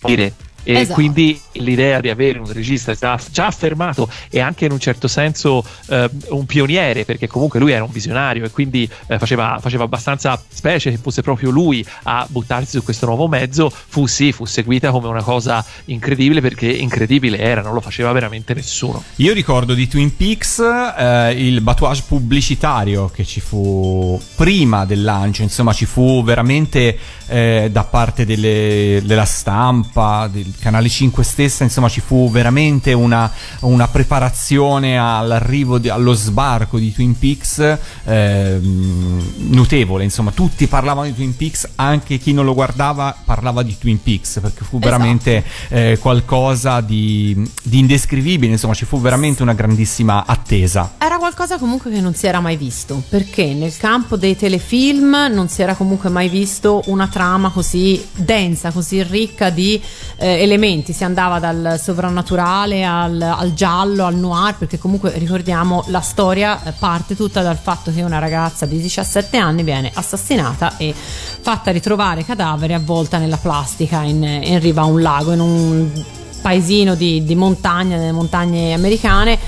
[0.00, 0.32] dire.
[0.68, 0.94] E Esatto.
[0.94, 5.64] quindi l'idea di avere un regista già, già affermato e anche in un certo senso
[5.90, 10.42] eh, un pioniere, perché comunque lui era un visionario e quindi eh, faceva, faceva abbastanza
[10.48, 14.90] specie che fosse proprio lui a buttarsi su questo nuovo mezzo, fu sì, fu seguita
[14.90, 19.04] come una cosa incredibile perché incredibile era, non lo faceva veramente nessuno.
[19.16, 25.42] Io ricordo di Twin Peaks eh, il batouage pubblicitario che ci fu prima del lancio,
[25.42, 26.98] insomma ci fu veramente
[27.28, 33.30] eh, da parte delle- della stampa, del canale 5 stessa, insomma ci fu veramente una,
[33.60, 41.14] una preparazione all'arrivo, di- allo sbarco di Twin Peaks ehm, notevole, insomma tutti parlavano di
[41.14, 44.78] Twin Peaks, anche chi non lo guardava parlava di Twin Peaks perché fu Esatto.
[44.78, 50.94] veramente eh, qualcosa di, di indescrivibile, insomma ci fu veramente una grandissima attesa.
[50.98, 55.48] Era qualcosa comunque che non si era mai visto, perché nel campo dei telefilm non
[55.48, 59.80] si era comunque mai visto una trama così densa, così ricca di
[60.16, 60.92] eh, elementi.
[60.92, 66.72] Si andava dal sovrannaturale al, al giallo, al noir, perché comunque ricordiamo la storia eh,
[66.72, 72.24] parte tutta dal fatto che una ragazza di 17 anni viene assassinata e fatta ritrovare
[72.24, 76.04] cadavere avvolta nella plastica in, in riva a un lago, in un
[76.40, 79.38] paesino di, di montagna, nelle montagne americane,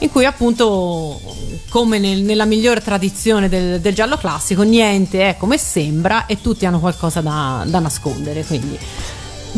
[0.00, 1.20] in cui appunto,
[1.68, 6.66] come nel- nella migliore tradizione del, del giallo classico, niente è come sembra e tutti
[6.66, 8.44] hanno qualcosa da, da nascondere.
[8.44, 8.78] Quindi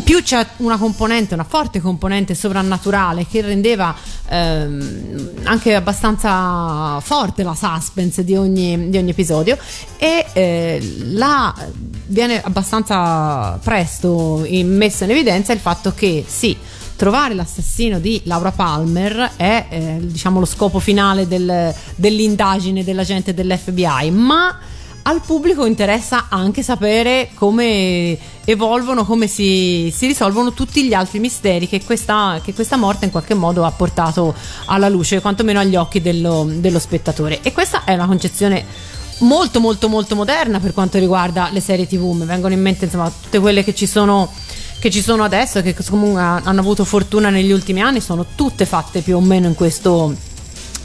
[0.03, 3.95] più c'è una componente, una forte componente sovrannaturale che rendeva
[4.27, 9.57] ehm, anche abbastanza forte la suspense di ogni, di ogni episodio
[9.97, 11.53] e eh, la,
[12.07, 16.55] viene abbastanza presto in- messo in evidenza il fatto che sì,
[16.95, 24.11] trovare l'assassino di Laura Palmer è eh, diciamo lo scopo finale del- dell'indagine dell'agente dell'FBI,
[24.11, 24.57] ma
[25.03, 31.67] al pubblico interessa anche sapere come evolvono, come si, si risolvono tutti gli altri misteri
[31.67, 34.33] che questa, che questa morte in qualche modo ha portato
[34.65, 37.39] alla luce, quantomeno agli occhi dello, dello spettatore.
[37.41, 38.65] E questa è una concezione
[39.19, 42.11] molto molto molto moderna per quanto riguarda le serie tv.
[42.11, 44.31] Mi vengono in mente insomma tutte quelle che ci sono
[44.79, 49.01] che ci sono adesso, che comunque hanno avuto fortuna negli ultimi anni, sono tutte fatte
[49.01, 50.15] più o meno in questo,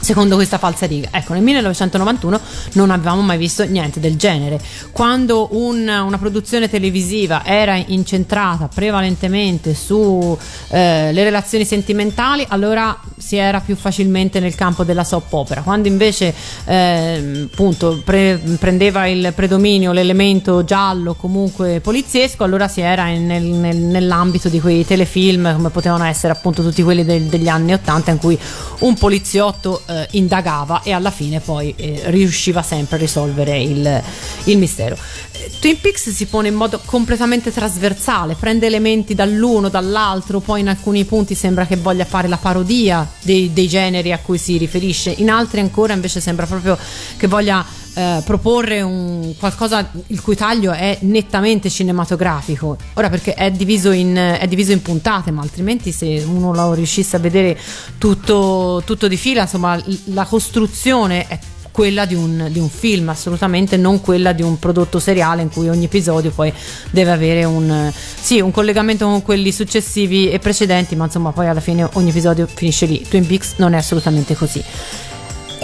[0.05, 1.09] secondo questa falsa riga.
[1.11, 2.39] Ecco, nel 1991
[2.73, 4.59] non avevamo mai visto niente del genere.
[4.91, 13.75] Quando un- una produzione televisiva era incentrata prevalentemente sulle relazioni sentimentali, allora si era più
[13.75, 15.61] facilmente nel campo della soap opera.
[15.61, 16.33] Quando invece
[16.65, 23.43] ehm, appunto pre- prendeva il predominio l'elemento giallo, comunque poliziesco, allora si era in- nel-
[23.43, 28.11] nel- nell'ambito di quei telefilm come potevano essere appunto tutti quelli del- degli anni 80
[28.11, 28.37] in cui
[28.79, 34.03] un poliziotto eh, indagava e alla fine poi eh, riusciva sempre a risolvere il,
[34.45, 34.97] il mistero.
[35.31, 40.69] Eh, Twin Peaks si pone in modo completamente trasversale, prende elementi dall'uno, dall'altro, poi in
[40.69, 45.13] alcuni punti sembra che voglia fare la parodia dei, dei generi a cui si riferisce,
[45.17, 46.77] in altri ancora invece sembra proprio
[47.17, 47.65] che voglia
[47.95, 52.77] eh, proporre un qualcosa il cui taglio è nettamente cinematografico.
[52.93, 57.15] Ora perché è diviso in, è diviso in puntate, ma altrimenti se uno lo riuscisse
[57.15, 57.57] a vedere
[57.97, 61.39] tutto, tutto di fila, insomma, la costruzione è
[61.71, 65.67] quella di un, di un film, assolutamente non quella di un prodotto seriale in cui
[65.67, 66.53] ogni episodio poi
[66.89, 71.59] deve avere un, sì, un collegamento con quelli successivi e precedenti, ma insomma poi alla
[71.59, 73.05] fine ogni episodio finisce lì.
[73.05, 74.63] Twin Peaks non è assolutamente così.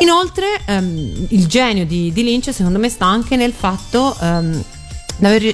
[0.01, 4.63] Inoltre, ehm, il genio di, di Lynch, secondo me, sta anche nel fatto ehm,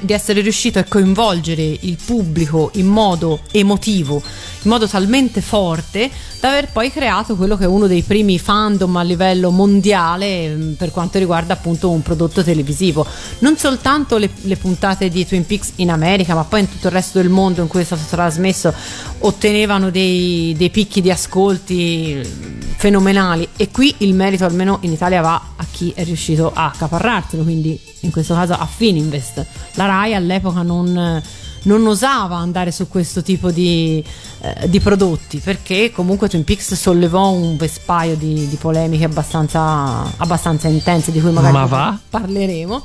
[0.01, 4.23] di essere riuscito a coinvolgere il pubblico in modo emotivo,
[4.68, 6.11] in modo talmente forte
[6.41, 10.74] da aver poi creato quello che è uno dei primi fandom a livello mondiale ehm,
[10.78, 13.07] per quanto riguarda appunto un prodotto televisivo.
[13.39, 16.93] Non soltanto le, le puntate di Twin Peaks in America, ma poi in tutto il
[16.93, 18.74] resto del mondo in cui è stato trasmesso
[19.20, 22.30] ottenevano dei, dei picchi di ascolti eh,
[22.76, 27.43] fenomenali e qui il merito almeno in Italia va a chi è riuscito a accaparrarselo,
[27.43, 29.45] quindi in questo caso a Fininvest.
[29.76, 31.22] La RAI all'epoca non,
[31.63, 34.03] non osava andare su questo tipo di,
[34.41, 40.67] eh, di prodotti perché comunque Twin Peaks sollevò un vespaio di, di polemiche abbastanza, abbastanza
[40.67, 42.83] intense di cui magari Ma parleremo.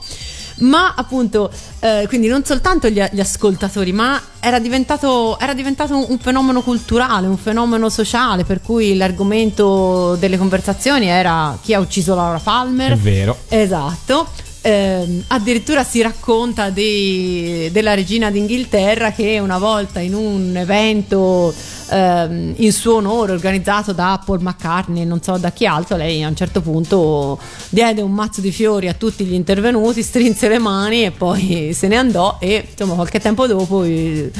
[0.62, 1.50] Ma appunto,
[1.80, 6.62] eh, quindi non soltanto gli, gli ascoltatori, ma era diventato, era diventato un, un fenomeno
[6.62, 12.92] culturale, un fenomeno sociale, per cui l'argomento delle conversazioni era chi ha ucciso Laura Palmer.
[12.92, 13.36] È vero.
[13.48, 14.28] Esatto.
[14.64, 21.52] Ehm, addirittura si racconta di- della regina d'Inghilterra che una volta in un evento
[21.90, 26.28] ehm, in suo onore organizzato da Paul McCartney non so da chi altro, lei a
[26.28, 27.40] un certo punto
[27.70, 31.88] diede un mazzo di fiori a tutti gli intervenuti, strinse le mani e poi se
[31.88, 34.30] ne andò e insomma qualche tempo dopo eh,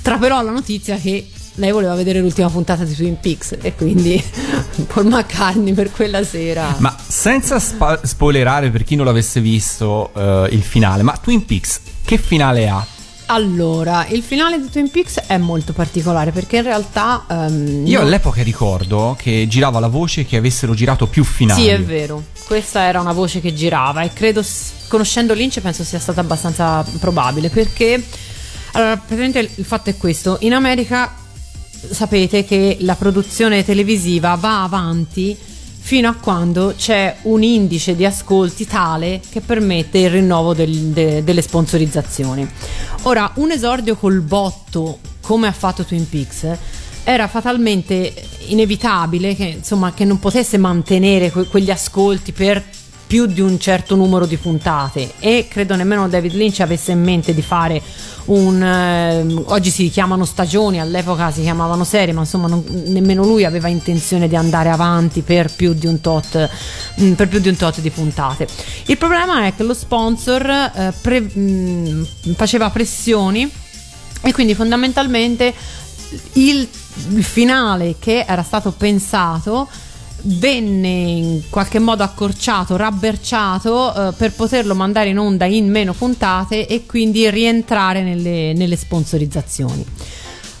[0.00, 4.22] trapelò la notizia che lei voleva vedere l'ultima puntata di Twin Peaks e quindi
[4.92, 10.48] Paul McCartney per quella sera Ma senza spa- spoilerare per chi non l'avesse visto eh,
[10.52, 12.86] il finale, ma Twin Peaks che finale ha?
[13.28, 17.24] Allora, il finale di Twin Peaks è molto particolare perché in realtà.
[17.28, 21.60] ehm, Io no- all'epoca ricordo che girava la voce che avessero girato più finali.
[21.62, 22.22] Sì, è vero.
[22.46, 24.44] Questa era una voce che girava e credo,
[24.86, 28.00] conoscendo Lynch, penso sia stata abbastanza probabile perché.
[28.72, 31.12] Allora, praticamente il fatto è questo: in America
[31.90, 35.36] sapete che la produzione televisiva va avanti
[35.78, 41.22] fino a quando c'è un indice di ascolti tale che permette il rinnovo del- de-
[41.22, 42.48] delle sponsorizzazioni.
[43.02, 46.46] Ora, un esordio col botto, come ha fatto Twin Peaks,
[47.04, 48.12] era fatalmente
[48.46, 52.60] inevitabile che, insomma, che non potesse mantenere que- quegli ascolti per
[53.06, 57.34] più di un certo numero di puntate e credo nemmeno David Lynch avesse in mente
[57.34, 57.80] di fare
[58.26, 63.44] un ehm, oggi si chiamano stagioni all'epoca si chiamavano serie ma insomma non- nemmeno lui
[63.44, 66.50] aveva intenzione di andare avanti per più di un tot
[67.00, 68.48] mm, per più di un tot di puntate.
[68.86, 72.02] Il problema è che lo sponsor eh, pre- mm,
[72.34, 73.48] faceva pressioni
[74.22, 75.54] e quindi fondamentalmente
[76.34, 76.68] il,
[77.10, 79.68] il finale che era stato pensato
[80.26, 86.66] venne in qualche modo accorciato, rabberciato eh, per poterlo mandare in onda in meno puntate
[86.66, 89.84] e quindi rientrare nelle, nelle sponsorizzazioni.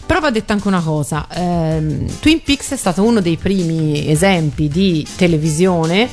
[0.06, 4.68] Però va detta anche una cosa, ehm, Twin Peaks è stato uno dei primi esempi
[4.68, 6.08] di televisione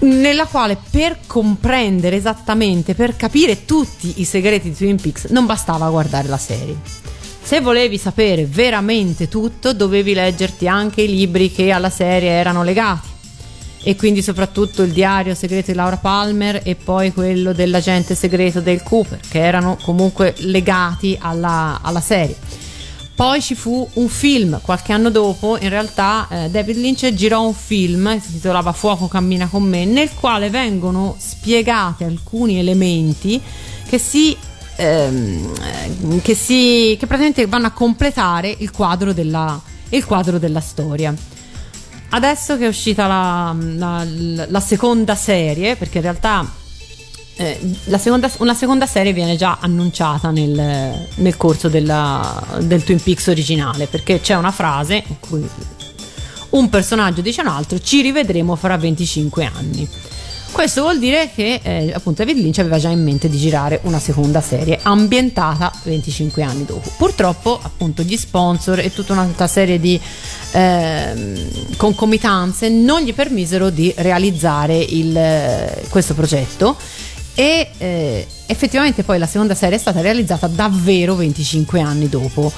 [0.00, 5.88] nella quale per comprendere esattamente, per capire tutti i segreti di Twin Peaks non bastava
[5.90, 7.05] guardare la serie.
[7.46, 13.06] Se volevi sapere veramente tutto, dovevi leggerti anche i libri che alla serie erano legati.
[13.84, 18.82] E quindi soprattutto il diario segreto di Laura Palmer e poi quello dell'agente segreto del
[18.82, 22.36] Cooper, che erano comunque legati alla, alla serie.
[23.14, 27.54] Poi ci fu un film qualche anno dopo, in realtà eh, David Lynch girò un
[27.54, 33.40] film che si intitolava Fuoco cammina con me, nel quale vengono spiegati alcuni elementi
[33.88, 34.36] che si
[34.76, 39.60] ehm, eh, che, si, che praticamente vanno a completare il quadro della,
[39.90, 41.14] il quadro della storia.
[42.10, 44.06] Adesso che è uscita la, la-
[44.48, 46.48] la seconda serie, perché in realtà
[47.38, 47.58] eh,
[47.98, 53.86] seconda- una seconda serie viene già annunciata nel, nel corso della- del Twin Peaks originale,
[53.86, 55.46] perché c'è una frase in cui
[56.50, 59.86] un personaggio dice un altro ci rivedremo fra 25 anni.
[60.56, 63.98] Questo vuol dire che eh, appunto David Lynch aveva già in mente di girare una
[63.98, 66.90] seconda serie ambientata 25 anni dopo.
[66.96, 70.00] Purtroppo appunto gli sponsor e tutta un'altra serie di
[70.52, 76.74] ehm, concomitanze non gli permisero di realizzare il, eh, questo progetto
[77.34, 82.50] e eh, effettivamente poi la seconda serie è stata realizzata davvero 25 anni dopo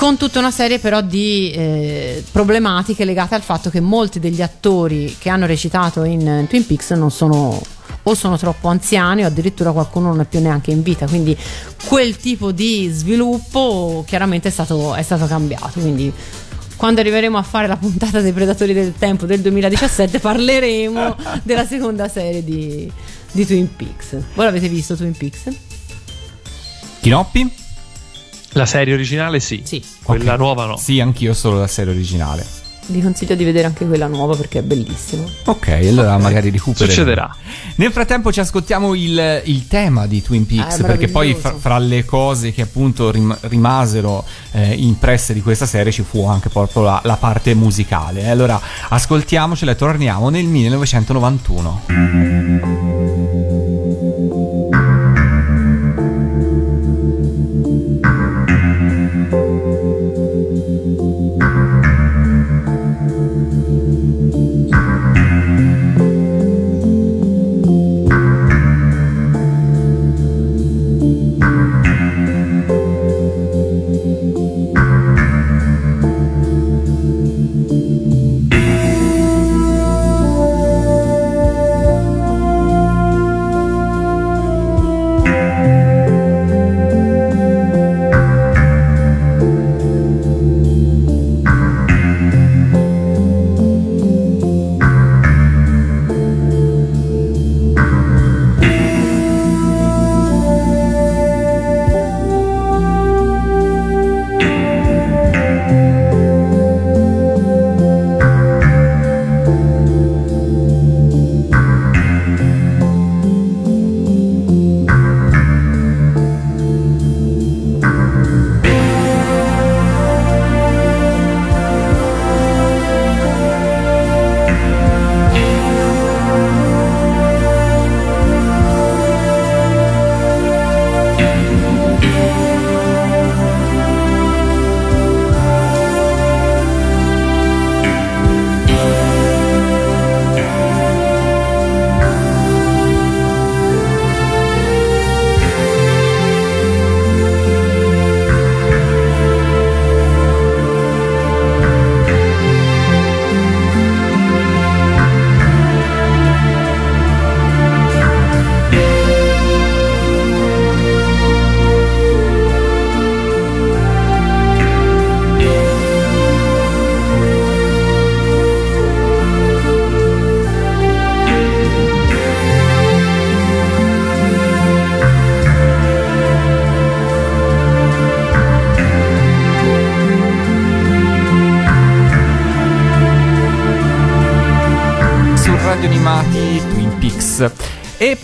[0.00, 5.14] con tutta una serie però di eh, problematiche legate al fatto che molti degli attori
[5.18, 7.60] che hanno recitato in eh, Twin Peaks non sono
[8.04, 11.36] o sono troppo anziani o addirittura qualcuno non è più neanche in vita quindi
[11.84, 16.10] quel tipo di sviluppo chiaramente è stato, è stato cambiato quindi
[16.76, 22.08] quando arriveremo a fare la puntata dei Predatori del Tempo del 2017 parleremo della seconda
[22.08, 22.90] serie di,
[23.32, 25.42] di Twin Peaks voi l'avete visto Twin Peaks?
[27.00, 27.68] Chinoppi?
[28.52, 29.82] La serie originale sì, Sì.
[30.02, 30.38] quella Ok.
[30.38, 30.76] nuova no.
[30.76, 32.44] Sì, anch'io solo la serie originale.
[32.86, 36.86] vi consiglio di vedere anche quella nuova perché è bellissima Ok, allora magari recupero.
[36.86, 37.32] Succederà.
[37.76, 41.78] Nel frattempo ci ascoltiamo il, il tema di Twin Peaks, Ah, perché poi fra, fra
[41.78, 46.82] le cose che appunto rim- rimasero eh, impresse di questa serie ci fu anche proprio
[46.82, 48.28] la, la parte musicale.
[48.28, 51.82] Allora ascoltiamocela e torniamo nel 1991.
[51.86, 52.79] Thank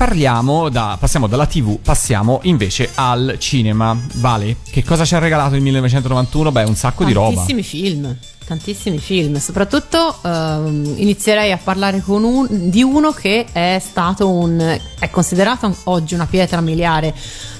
[0.06, 3.98] parliamo da, passiamo dalla TV, passiamo invece al cinema.
[4.14, 6.52] Vale, che cosa ci ha regalato il 1991?
[6.52, 7.34] Beh, un sacco di roba.
[7.34, 9.36] Tantissimi film, tantissimi film.
[9.38, 14.78] Soprattutto ehm, inizierei a parlare un- di uno che è stato un.
[14.96, 17.12] è considerato oggi una pietra miliare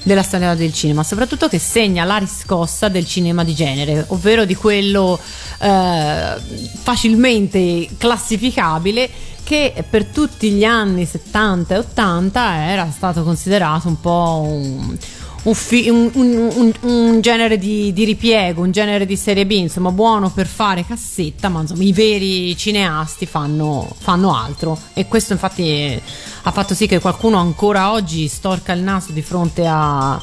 [0.07, 4.55] della storia del cinema, soprattutto che segna la riscossa del cinema di genere, ovvero di
[4.55, 5.19] quello
[5.59, 6.35] eh,
[6.81, 9.09] facilmente classificabile
[9.43, 14.97] che per tutti gli anni 70 e 80 era stato considerato un po' un,
[15.43, 20.45] un un- un- genere di, di ripiego, un genere di serie B, insomma buono per
[20.47, 24.77] fare cassetta, ma insomma i veri cineasti fanno, fanno altro.
[24.93, 26.01] E questo infatti eh,
[26.47, 30.19] ha fatto sì che qualcuno ancora oggi storca il naso di fronte a, a-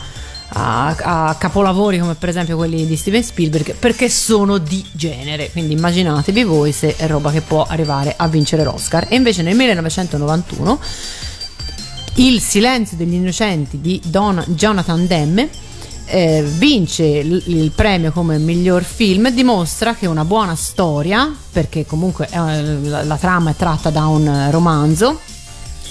[1.29, 6.43] a capolavori come per esempio quelli di Steven Spielberg perché sono di genere, quindi immaginatevi
[6.45, 9.07] voi se è roba che può arrivare a vincere l'Oscar.
[9.11, 10.79] E invece nel 1991
[12.15, 15.51] il silenzio degli innocenti di Don- Jonathan Demme
[16.07, 22.29] eh, vince l- il premio come miglior film dimostra che una buona storia perché comunque
[22.31, 25.21] eh, la, la trama è tratta da un romanzo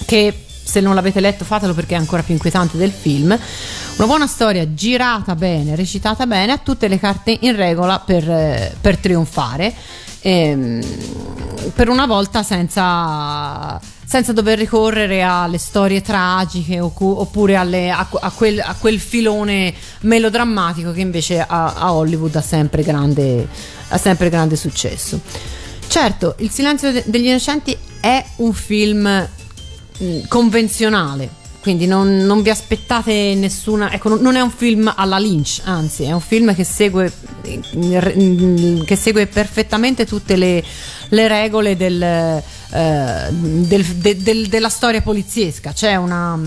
[0.06, 3.38] che se non l'avete letto fatelo perché è ancora più inquietante del film
[3.98, 8.76] una buona storia girata bene recitata bene ha tutte le carte in regola per, eh,
[8.80, 9.74] per trionfare
[10.22, 10.82] ehm,
[11.76, 18.60] per una volta senza, senza dover ricorrere alle storie tragiche oppure alle- a, a quel,
[18.60, 23.48] a quel filone melodrammatico che invece a, a Hollywood ha sempre grande,
[23.90, 25.20] ha sempre grande successo.
[25.88, 29.28] Certo, Il silenzio de- degli innocenti è un film
[30.28, 31.30] convenzionale,
[31.62, 33.92] quindi non, non vi aspettate nessuna.
[33.92, 37.12] Ecco, non- è un film alla Lynch, anzi, è un film che segue,
[38.86, 40.64] che segue perfettamente tutte le,
[41.10, 42.44] le regole del, eh,
[43.32, 45.72] del- de- del- della storia poliziesca.
[45.74, 46.40] C'è una.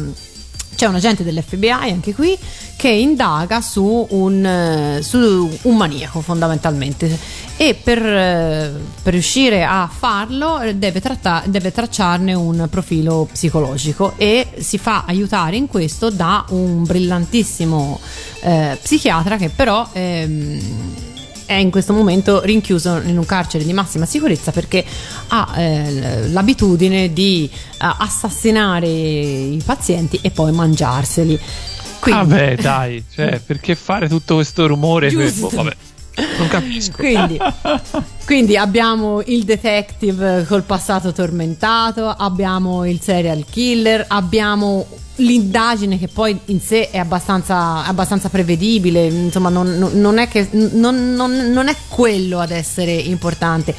[0.76, 2.36] C'è un agente dell'FBI anche qui
[2.76, 7.18] che indaga su un, eh, su un maniaco fondamentalmente.
[7.56, 8.72] E per, eh,
[9.02, 14.12] per riuscire a farlo eh, deve, tratta- deve tracciarne un profilo psicologico.
[14.18, 17.98] E si fa aiutare in questo da un brillantissimo
[18.40, 21.14] eh, psichiatra che però ehm,
[21.46, 24.84] è in questo momento rinchiuso in un carcere di massima sicurezza perché
[25.28, 31.40] ha eh, l'abitudine di eh, assassinare i pazienti e poi mangiarseli.
[32.00, 35.08] Quindi, Vabbè, dai, cioè, perché fare tutto questo rumore?
[35.08, 35.48] Giusto.
[35.48, 35.76] Boh, vabbè,
[36.38, 36.96] non capisco.
[36.96, 37.38] Quindi,
[38.26, 44.86] quindi abbiamo il detective col passato tormentato, abbiamo il serial killer, abbiamo
[45.16, 51.12] l'indagine che poi in sé è abbastanza, abbastanza prevedibile, insomma non, non- è che, non,
[51.14, 53.74] non- è quello ad essere importante.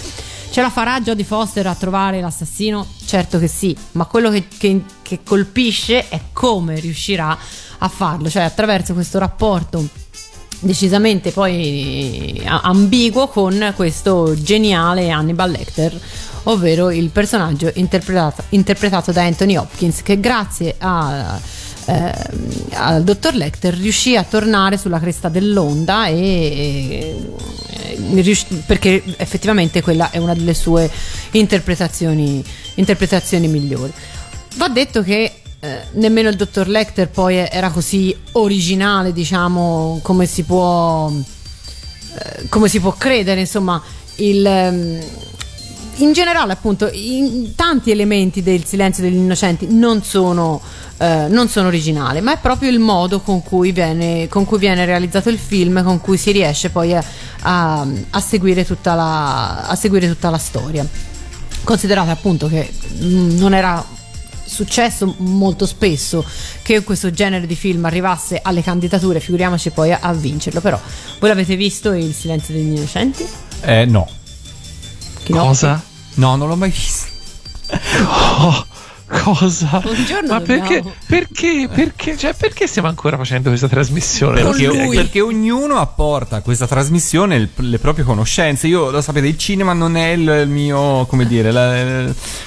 [0.49, 2.85] Ce la farà Jodie Foster a trovare l'assassino?
[3.05, 7.37] Certo che sì, ma quello che, che- che colpisce è come riuscirà
[7.79, 9.87] a farlo, cioè attraverso questo rapporto
[10.59, 15.99] decisamente poi a- ambiguo con questo geniale Hannibal Lecter
[16.49, 21.39] ovvero il personaggio interpretato, interpretato da Anthony Hopkins che grazie a,
[21.85, 22.13] ehm,
[22.73, 27.25] al dottor Lecter riuscì a tornare sulla cresta dell'onda e, e
[28.65, 30.89] perché effettivamente quella è una delle sue
[31.31, 32.43] interpretazioni,
[32.75, 33.91] interpretazioni migliori.
[34.55, 40.43] Va detto che eh, nemmeno il dottor Lecter poi era così originale, diciamo, come si
[40.43, 43.81] può, eh, come si può credere, insomma,
[44.17, 44.99] il, ehm,
[45.97, 50.61] in generale, appunto, in tanti elementi del silenzio degli innocenti non sono,
[50.97, 54.85] eh, non sono originali, ma è proprio il modo con cui, viene, con cui viene
[54.85, 57.03] realizzato il film, con cui si riesce poi a,
[57.41, 60.85] a- a seguire, tutta la, a seguire tutta la storia.
[61.63, 62.71] Considerate appunto che
[63.01, 63.83] mm, non era
[64.45, 66.23] successo molto spesso
[66.61, 70.61] che questo genere di film arrivasse alle candidature, figuriamoci poi a, a vincerlo.
[70.61, 70.79] Però,
[71.19, 73.25] voi l'avete visto Il silenzio degli innocenti?
[73.61, 74.07] Eh, no.
[75.31, 75.81] Cosa?
[76.15, 77.07] No, non l'ho mai visto.
[78.39, 78.65] Oh,
[79.07, 79.81] cosa?
[79.85, 84.41] Un giorno Ma perché, perché, perché, cioè, perché stiamo ancora facendo questa trasmissione?
[84.43, 88.67] Perché, perché ognuno apporta a questa trasmissione il- le proprie conoscenze.
[88.67, 92.03] Io, lo sapete, il cinema non è il, il mio, come dire, la,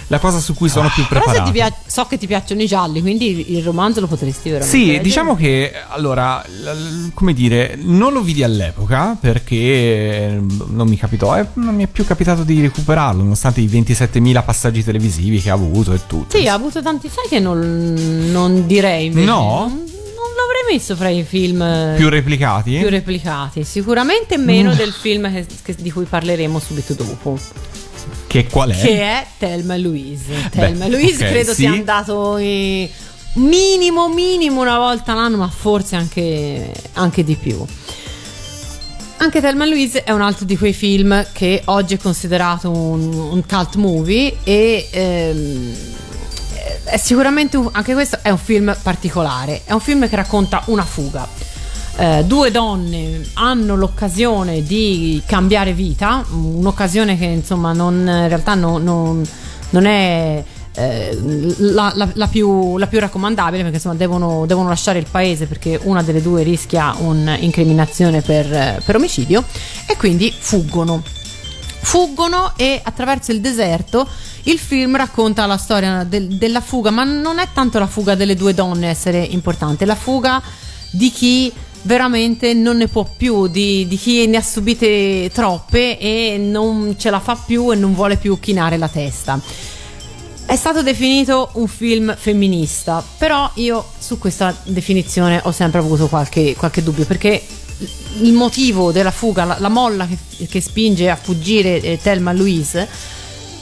[0.06, 1.50] la cosa su cui sono più Però se preparato.
[1.50, 4.84] ti pia- so che ti piacciono i gialli, quindi il, romanzo lo potresti veramente Sì,
[4.86, 5.02] leggere.
[5.04, 6.62] diciamo che allora, l-
[7.06, 11.84] l- come dire, non lo vidi all'epoca perché eh, non mi capitò e non mi
[11.84, 16.36] è più capitato di recuperarlo, nonostante i 27.000 passaggi televisivi che ha avuto e tutto.
[16.36, 17.09] Sì, ha avuto tanti.
[17.09, 19.26] Sai che non, non direi invece.
[19.26, 19.66] No?
[19.68, 22.76] Non, non l'avrei messo fra i film eh, Più replicati?
[22.78, 23.64] più replicati.
[23.64, 24.44] Sicuramente Mm.
[24.44, 27.38] meno del film che- che- di cui parleremo subito dopo.
[28.26, 28.80] Che qual è?
[28.80, 30.32] che è Thelma Louise.
[30.51, 31.62] Thelma e Louise ok, credo sì.
[31.62, 32.88] sia andato in-
[33.34, 37.64] minimo, minimo una volta l'anno, ma forse anche, anche di più.
[39.18, 43.44] Anche Thelma Louise è un altro di quei film che oggi è considerato un, un
[43.46, 45.74] cult movie e ehm,
[46.84, 49.62] è sicuramente un- anche questo è un film particolare.
[49.64, 51.26] È un film che racconta una fuga.
[51.96, 58.78] Eh, due donne hanno l'occasione di cambiare vita, un'occasione che insomma non, in realtà no-
[58.78, 59.22] non-
[59.70, 60.42] non è
[60.72, 61.18] eh,
[61.58, 65.78] la, la- la più, la più raccomandabile perché insomma devono, devono lasciare il paese perché
[65.82, 69.44] una delle due rischia un'incriminazione per, eh, per omicidio
[69.86, 71.02] e quindi fuggono
[71.82, 74.06] fuggono e attraverso il deserto
[74.45, 78.34] il film racconta la storia del- della fuga, ma non è tanto la fuga delle
[78.34, 80.43] due donne essere importante, la fuga
[80.91, 86.36] di chi veramente non ne può più, di, di chi ne ha subite troppe e
[86.38, 89.41] non ce la fa più e non vuole più chinare la testa.
[90.47, 96.57] È stato definito un film femminista, però io su questa definizione ho sempre avuto qualche,
[96.57, 97.41] qualche dubbio perché
[98.20, 102.88] il motivo della fuga, la, la molla che, che spinge a fuggire eh, Thelma Louise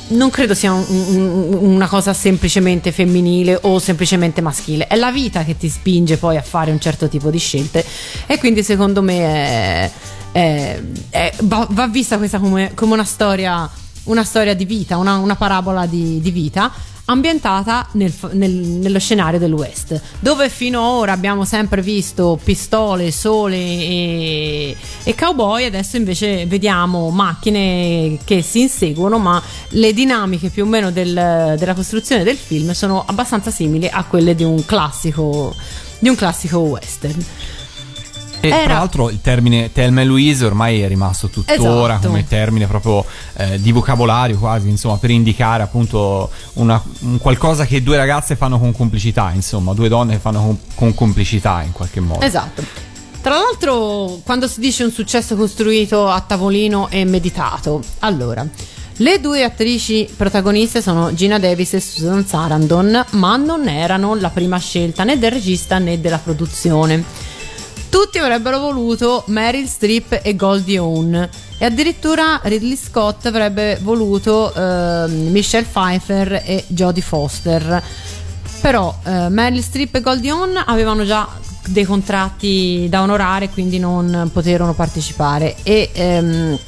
[0.09, 5.45] non credo sia un- un- una cosa semplicemente femminile o semplicemente maschile, è la vita
[5.45, 7.85] che ti spinge poi a fare un certo tipo di scelte.
[8.27, 9.91] E quindi secondo me è-
[10.33, 13.69] è- è- va, va vista questa come, come una storia
[14.05, 16.73] una storia di vita, una, una parabola di, di vita
[17.11, 23.11] ambientata nel nel- nello scenario del West, dove fino ad ora abbiamo sempre visto pistole,
[23.11, 30.65] sole e, e cowboy, adesso invece vediamo macchine che si inseguono, ma le dinamiche più
[30.65, 35.55] o meno del- della costruzione del film sono abbastanza simili a quelle di un classico,
[35.99, 37.25] di un classico western.
[38.41, 42.07] E Era- tra l'altro il termine Thelma e Louise ormai è rimasto tuttora Esatto.
[42.09, 43.05] come termine proprio
[43.37, 48.59] eh, di vocabolario quasi, insomma, per indicare appunto una- un qualcosa che due ragazze fanno
[48.59, 52.21] con complicità, insomma, due donne che fanno con, con complicità in qualche modo.
[52.25, 52.63] Esatto.
[53.21, 58.47] Tra l'altro, quando si dice un successo costruito a tavolino e meditato, allora,
[59.01, 64.59] le due attrici protagoniste sono Gina Davis e Susan Sarandon, ma non erano la prima
[64.59, 67.03] scelta né del regista né della produzione.
[67.89, 75.31] Tutti avrebbero voluto Meryl Streep e Goldie Hawn e addirittura Ridley Scott avrebbe voluto ehm,
[75.31, 77.83] Michelle Pfeiffer e Jodie Foster.
[78.61, 81.27] Però eh, Meryl Streep e Goldie Hawn avevano già
[81.67, 85.57] dei contratti da onorare, quindi non poterono partecipare.
[85.63, 86.59] E ehm,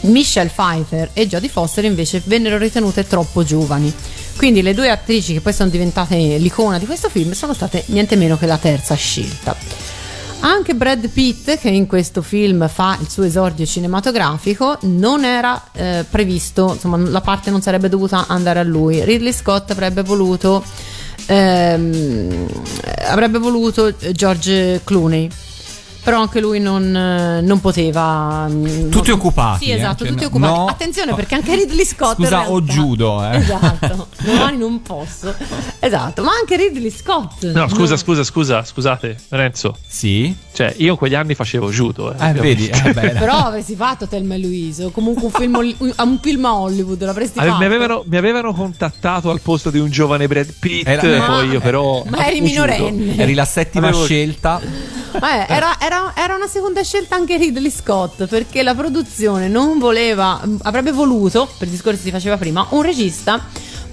[0.00, 3.92] Michelle Pfeiffer e Jodie Foster invece vennero ritenute troppo giovani.
[4.36, 8.16] Quindi le due attrici che poi sono diventate l'icona di questo film sono state niente
[8.16, 9.56] meno che la terza scelta.
[10.46, 16.04] Anche Brad Pitt, che in questo film fa il suo esordio cinematografico, non era eh,
[16.08, 19.02] previsto, insomma, la parte non sarebbe dovuta andare a lui.
[19.04, 20.62] Ridley Scott avrebbe voluto,
[21.26, 22.46] ehm,
[23.08, 25.28] avrebbe voluto George Clooney.
[26.06, 28.46] Però anche lui non, eh, non poteva.
[28.48, 30.52] mm, Tutti occupati, Sì, eh, esatto, cioè, tutti no- occupati.
[30.52, 30.66] no.
[30.66, 32.14] Attenzione perché anche Ridley Scott.
[32.14, 33.36] Scusa, o realtà- judo, eh.
[33.38, 35.34] Esatto, domani non posso.
[35.80, 37.44] Esatto, ma anche Ridley Scott.
[37.52, 39.76] No, scusa, scusa, scusa, scusate, Lorenzo.
[39.84, 40.32] Sì?
[40.52, 42.12] Cioè, io in quegli anni facevo judo.
[42.16, 45.92] Eh, Eh, vedi, eh, Però avresti fatto Thelma e Louise o comunque un film, un,
[45.98, 47.58] un film a Hollywood l'avresti Ave- fatto.
[47.60, 51.48] mi, avevano, mi avevano contattato al posto di un giovane Brad Pitt, Era- Ma- poi
[51.48, 52.04] io però...
[52.08, 53.16] Ma eri minorenne.
[53.16, 54.60] eri la settima Avevo- scelta.
[55.18, 60.40] Beh, era, era- era una seconda scelta anche Ridley Scott perché la produzione non voleva,
[60.62, 63.44] avrebbe voluto, per discorso si faceva prima, un regista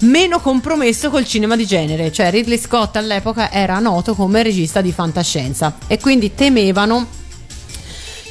[0.02, 2.12] meno compromesso col cinema di genere.
[2.12, 7.08] Cioè Ridley Scott all'epoca era noto come regista di fantascienza e quindi temevano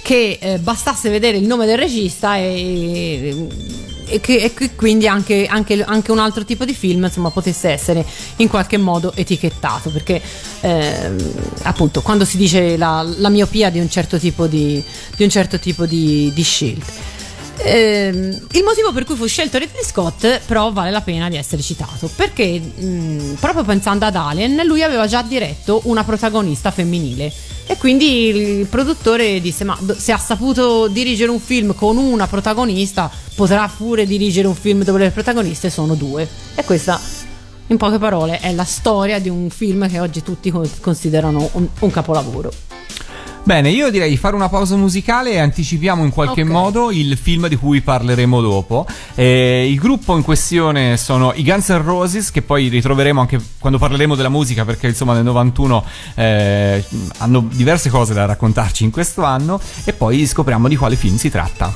[0.03, 3.47] che eh, bastasse vedere il nome del regista e,
[4.07, 8.05] e che, e quindi anche, anche- anche un altro tipo di film insomma, potesse essere
[8.37, 10.21] in qualche modo etichettato perché
[10.61, 11.33] ehm,
[11.63, 14.83] appunto quando si dice la, la miopia di un certo tipo di,
[15.17, 17.11] di, certo tipo di, di scelte
[17.65, 21.63] Ehm, il motivo per cui fu scelto Ridley Scott però vale la pena di essere
[21.63, 27.33] citato perché mh, proprio pensando ad Alien lui aveva già diretto una protagonista femminile
[27.73, 33.11] e quindi il produttore disse ma se ha saputo dirigere un film con una protagonista
[33.35, 36.29] potrà pure dirigere un film dove le protagoniste sono due.
[36.55, 37.01] E questa
[37.69, 41.67] in poche parole è la storia di un film che oggi tutti con- considerano un,
[41.79, 42.72] un capolavoro
[43.45, 46.49] Bene, io direi di fare una pausa musicale e anticipiamo in qualche Ok.
[46.49, 48.87] modo il film di cui parleremo dopo.
[49.17, 53.81] Eh, il gruppo in questione sono i Guns N' Roses, che poi ritroveremo anche quando
[53.81, 55.85] parleremo della musica, perché insomma nel 91
[56.15, 56.85] eh,
[57.19, 61.29] hanno diverse cose da raccontarci in questo anno, e poi scopriamo di quale film si
[61.29, 61.75] tratta.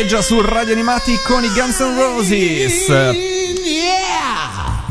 [0.00, 2.88] Echeggia su Radio Animati con i Guns N' Roses.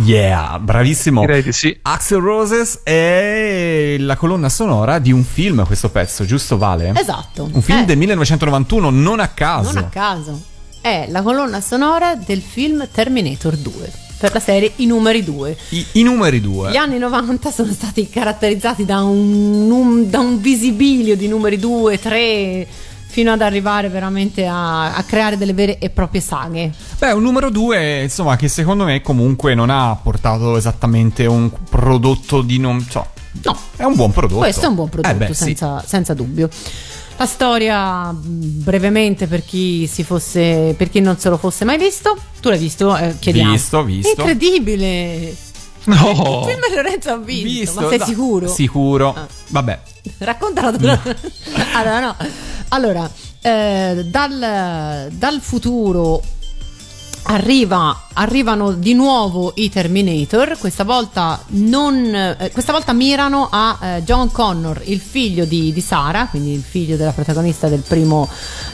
[0.05, 1.21] Yeah, bravissimo.
[1.21, 1.75] Direi di sì.
[1.81, 6.93] Axel Roses è la colonna sonora di un film, questo pezzo, giusto Vale?
[6.95, 7.49] Esatto.
[7.51, 9.73] Un film Eh, del 1991, non a caso.
[9.73, 10.39] Non a caso.
[10.79, 13.91] È la colonna sonora del film Terminator 2.
[14.19, 15.57] Per la serie I numeri 2.
[15.69, 16.69] I, i numeri due.
[16.71, 21.97] Gli anni 90 sono stati caratterizzati da un, num- da un visibilio di numeri 2,
[21.99, 22.67] 3,
[23.11, 26.71] fino ad arrivare veramente a, a creare delle vere e proprie saghe.
[26.99, 32.41] Beh, un numero due, insomma, che secondo me comunque non ha portato esattamente un prodotto
[32.43, 33.07] di non so.
[33.43, 34.39] No, È un buon prodotto.
[34.41, 35.43] questo è un buon prodotto, Eh beh, sì.
[35.45, 36.49] senza, senza dubbio.
[37.17, 42.15] La storia, brevemente, per chi, si fosse, per chi non se lo fosse mai visto,
[42.39, 42.95] tu l'hai visto?
[42.95, 43.51] Eh, chiediamo.
[43.51, 44.09] Visto, visto.
[44.21, 45.35] Incredibile!
[45.89, 46.45] No!
[46.45, 48.47] Il film Lorenzo ha vinto, ma sei da- sicuro?
[48.47, 49.13] Sicuro.
[49.15, 49.27] Ah.
[49.47, 49.79] Vabbè.
[50.19, 50.85] Raccontala tu.
[51.73, 52.15] allora, no.
[52.69, 53.09] Allora,
[53.41, 56.21] eh, dal, dal futuro
[57.29, 60.57] arriva- arrivano di nuovo i Terminator.
[60.57, 65.81] Questa volta, non, eh, questa volta mirano a eh, John Connor, il figlio di, di
[65.81, 68.27] Sara, quindi il figlio della protagonista del primo,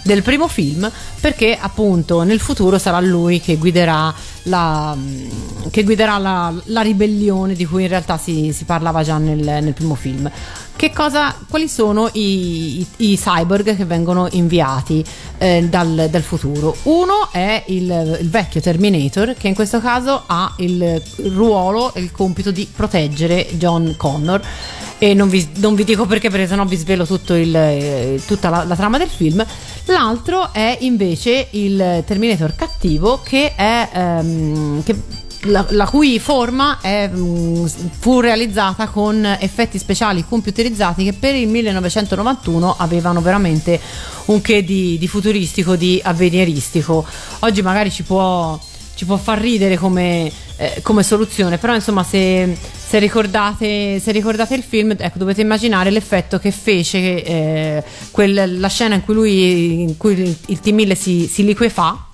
[0.04, 0.90] del primo film,
[1.20, 7.54] perché appunto nel futuro sarà lui che guiderà la, mm, che guiderà la, la ribellione
[7.54, 10.30] di cui in realtà si, si parlava già nel, nel primo film.
[10.94, 15.04] Cosa, quali sono i, i- i cyborg che vengono inviati
[15.40, 16.76] eh, dal, dal futuro?
[16.84, 21.02] Uno è il, il vecchio Terminator, che in questo caso ha il
[21.34, 24.40] ruolo e il compito di proteggere John Connor.
[25.00, 28.64] E non vi, non vi dico perché, perché sennò vi svelo il- eh, tutta la,
[28.64, 29.44] la trama del film.
[29.86, 33.90] L'altro è invece il Terminator cattivo, che è.
[33.92, 37.66] ehm, che la, la cui forma è, mm,
[38.00, 43.80] fu realizzata con effetti speciali computerizzati che per il 1991 avevano veramente
[44.26, 47.06] un che di, di futuristico, di avveniristico.
[47.40, 48.60] Oggi magari ci può,
[48.96, 54.56] ci può far ridere come, eh, come soluzione, però insomma se, se ricordate, se ricordate
[54.56, 59.82] il film ecco, dovete immaginare l'effetto che fece eh, quel- la scena in cui, lui,
[59.82, 62.08] in cui il, il T-1000 si, si liquefà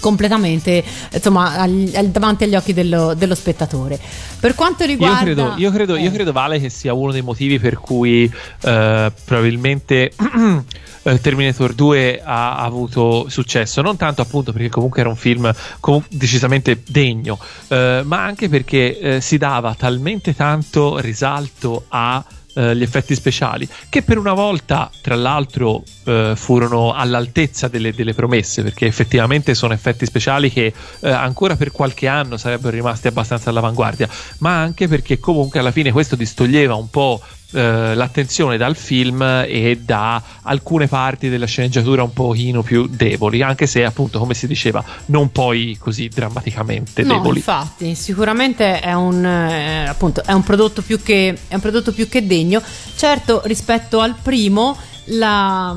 [0.00, 3.98] completamente insomma al- al- davanti agli occhi dello, dello spettatore
[4.38, 6.12] per quanto Io riguarda credo, io, credo, io Eh.
[6.12, 8.30] credo, Vale, che sia uno dei motivi per cui
[8.62, 10.12] eh, probabilmente
[11.02, 13.80] eh, Terminator 2 ha avuto successo.
[13.80, 17.38] Non tanto appunto perché comunque era un film com- decisamente degno,
[17.68, 22.22] eh, ma anche perché eh, si dava talmente tanto risalto a
[22.56, 28.14] eh, gli effetti speciali che per una volta tra l'altro eh, furono all'altezza delle, delle
[28.14, 33.50] promesse perché effettivamente sono effetti speciali che eh, ancora per qualche anno sarebbero rimasti abbastanza
[33.50, 37.20] all'avanguardia ma anche perché comunque alla fine questo distoglieva un po'
[37.56, 43.66] eh, l'attenzione dal film e da alcune parti della sceneggiatura un pochino più deboli anche
[43.66, 49.24] se appunto come si diceva non poi così drammaticamente No, deboli infatti, sicuramente è un,
[49.24, 52.60] eh, appunto, è un prodotto più che è un prodotto più che degno.
[52.96, 54.76] Certo, rispetto al primo,
[55.10, 55.74] la-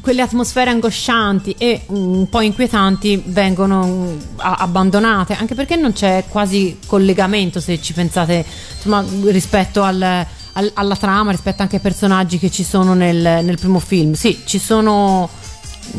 [0.00, 6.78] quelle atmosfere angoscianti e un po' inquietanti vengono mm, abbandonate, anche perché non c'è quasi
[6.86, 8.44] collegamento, se ci pensate,
[8.74, 13.58] insomma, rispetto al- al- alla trama, rispetto anche ai personaggi che ci sono nel, nel
[13.58, 14.14] primo film.
[14.14, 15.28] Sì, ci sono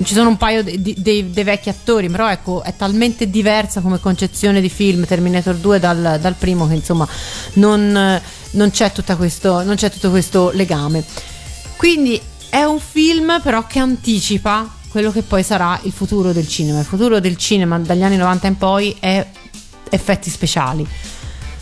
[0.04, 3.82] ci sono un paio di- di- dei, dei vecchi attori, però ecco, è talmente diversa
[3.82, 7.08] come concezione di film Terminator 2 dal, dal primo che insomma
[7.54, 11.04] non, non c'è, questo, non c'è tutto questo legame.
[11.76, 16.80] Quindi è un film però che anticipa quello che poi sarà il futuro del cinema.
[16.80, 19.26] Il futuro del cinema dagli anni 90 in poi è
[19.90, 20.88] effetti speciali.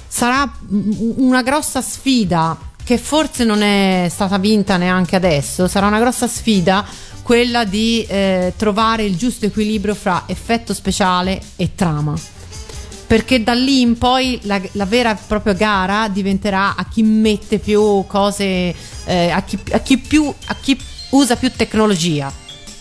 [0.07, 6.27] Sarà una grossa sfida che forse non è stata vinta neanche adesso, sarà una grossa
[6.27, 6.85] sfida
[7.21, 12.13] quella di eh, trovare il giusto equilibrio fra effetto speciale e trama.
[13.07, 17.59] Perché da lì in poi la, la vera e propria gara diventerà a chi mette
[17.59, 18.73] più cose,
[19.05, 20.79] eh, a, chi, a chi più, a chi
[21.11, 22.31] usa più tecnologia,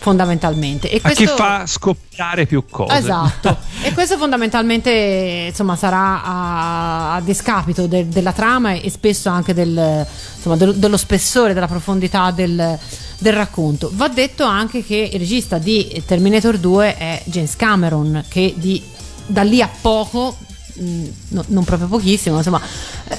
[0.01, 0.89] fondamentalmente.
[0.89, 7.13] E a chi questo- fa scoppiare più cose Esatto, e questo fondamentalmente insomma, sarà a,
[7.15, 10.03] a discapito de- della trama e spesso anche del-
[10.35, 12.77] insomma, del- dello spessore, della profondità del,
[13.19, 13.91] del racconto.
[13.93, 18.81] Va detto anche che il regista di Terminator 2 è James Cameron, che di-
[19.27, 20.35] da lì a poco.
[20.73, 22.59] mh, no- non proprio pochissimo, insomma,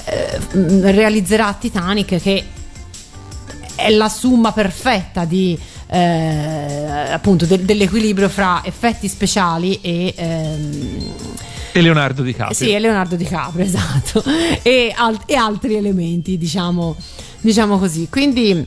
[0.05, 2.45] eh, mh, realizzerà Titanic che
[3.75, 5.57] è la summa perfetta di
[5.93, 11.13] eh, appunto del- dell'equilibrio fra effetti speciali e ehm,
[11.75, 14.23] e Leonardo DiCaprio sì, e Leonardo DiCaprio, esatto,
[14.61, 16.95] e, al- e altri elementi, diciamo,
[17.41, 18.07] diciamo così.
[18.09, 18.65] Quindi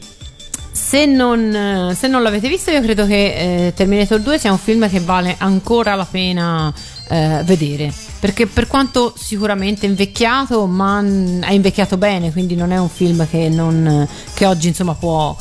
[0.72, 4.88] Se non, se non l'avete visto, io credo che eh, Terminator 2 sia un film
[4.90, 6.72] che vale ancora la pena
[7.08, 7.90] eh, vedere.
[8.20, 11.00] Perché per quanto sicuramente invecchiato, ma
[11.40, 15.34] è invecchiato bene, quindi non è un film che, non- che oggi insomma può,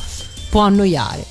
[0.48, 1.24] può annoiare.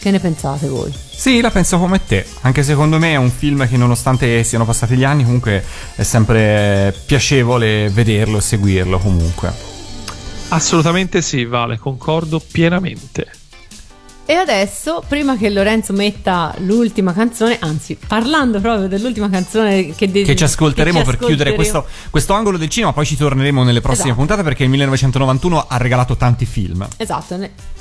[0.00, 0.90] Che ne pensate voi?
[1.10, 2.24] Sì, la penso come te.
[2.40, 5.62] Anche secondo me è un film che, nonostante siano passati gli anni, comunque
[5.94, 8.98] è sempre piacevole vederlo e seguirlo.
[8.98, 9.52] Comunque,
[10.48, 13.30] Assolutamente sì, Vale, concordo pienamente.
[14.30, 20.22] E adesso, prima che Lorenzo metta l'ultima canzone, anzi, parlando proprio dell'ultima canzone che, de-
[20.22, 22.92] che ci ascolteremo che ci per chiudere ascolteremo- questo, questo angolo del cinema.
[22.92, 24.20] Poi ci torneremo nelle prossime Esatto.
[24.20, 26.86] puntate perché il 1991 ha regalato tanti film.
[26.96, 27.36] Esatto,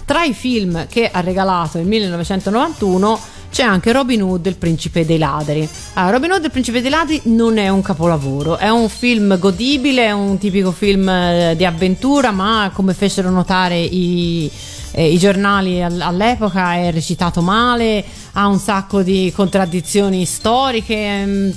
[0.05, 3.19] tra i film che ha regalato il 1991
[3.51, 5.69] c'è anche Robin Hood, il principe dei ladri.
[5.93, 10.05] Allora, Robin Hood, il principe dei ladri non è un capolavoro, è un film godibile,
[10.05, 14.49] è un tipico film eh, di avventura, ma come fecero notare i,
[14.91, 18.03] eh, i giornali all- all'epoca è recitato male,
[18.33, 20.95] ha un sacco di contraddizioni storiche.
[20.95, 21.53] ehm,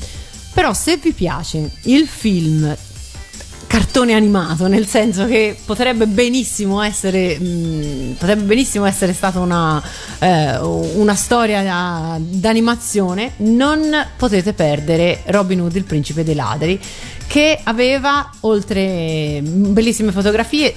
[0.55, 2.77] però se vi piace il film
[3.73, 9.83] cartone animato, nel senso che potrebbe benissimo essere, mh, potrebbe benissimo essere stata una,
[10.19, 13.81] eh, una storia da- d'animazione, non
[14.19, 16.79] potete perdere Robin Hood, il principe dei ladri,
[17.27, 20.75] che aveva oltre mh, bellissime fotografie.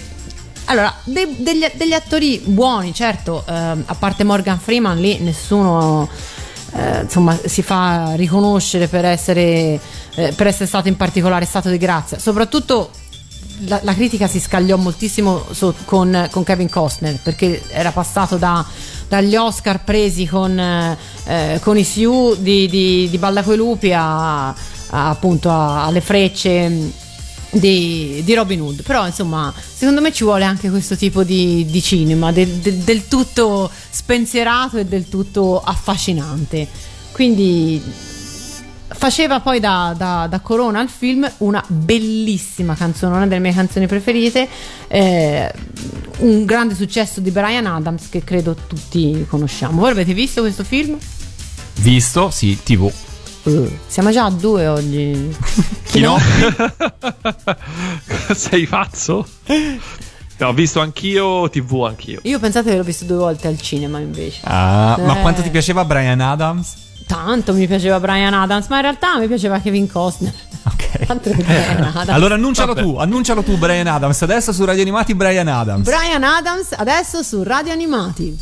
[0.66, 6.10] Allora, dei- degli, degli attori buoni, certo, ehm, a parte Morgan Freeman, lì nessuno
[6.78, 9.80] eh, insomma si fa riconoscere per essere,
[10.16, 12.18] eh, per essere stato in particolare stato di grazia.
[12.20, 12.90] Soprattutto
[13.68, 18.66] la, la critica si scagliò moltissimo so- con, con Kevin Costner perché era passato da-
[19.08, 24.48] dagli Oscar presi con, eh, con i Sioux di, di, di Balla coi lupi a,
[24.48, 24.54] a-
[24.90, 26.92] appunto a- alle frecce
[27.60, 28.84] di, di Robin Hood.
[28.84, 33.08] Però, insomma, secondo me ci vuole anche questo tipo di, di cinema, del, del- del
[33.08, 36.68] tutto spensierato e del tutto affascinante.
[37.12, 37.82] Quindi
[38.88, 43.88] faceva poi da, da- da corona al film una bellissima canzone, una delle mie canzoni
[43.88, 44.48] preferite,
[44.88, 45.52] eh,
[46.20, 49.80] un grande successo di Brian Adams che credo tutti conosciamo.
[49.82, 50.98] Voi avete visto questo film?
[51.80, 52.90] Visto, sì, TV.
[53.46, 55.36] Eh, siamo già a due oggi.
[55.84, 56.18] Chi no?
[58.34, 59.26] Sei pazzo?
[60.38, 62.20] No, ho visto anch'io, TV anch'io.
[62.24, 64.40] Io pensate che l'ho visto due volte al cinema invece.
[64.44, 65.22] Ah, ma Eh.
[65.22, 66.84] quanto ti piaceva Brian Adams?
[67.08, 70.34] Tanto mi piaceva Brian Adams, ma in realtà mi piaceva Kevin Costner.
[72.08, 72.86] Allora annuncialo Vabbè.
[72.86, 74.22] tu, annuncialo tu Brian Adams.
[74.24, 75.86] Adesso su Radio Animati Brian Adams.
[75.88, 78.36] Brian Adams adesso su Radio Animati.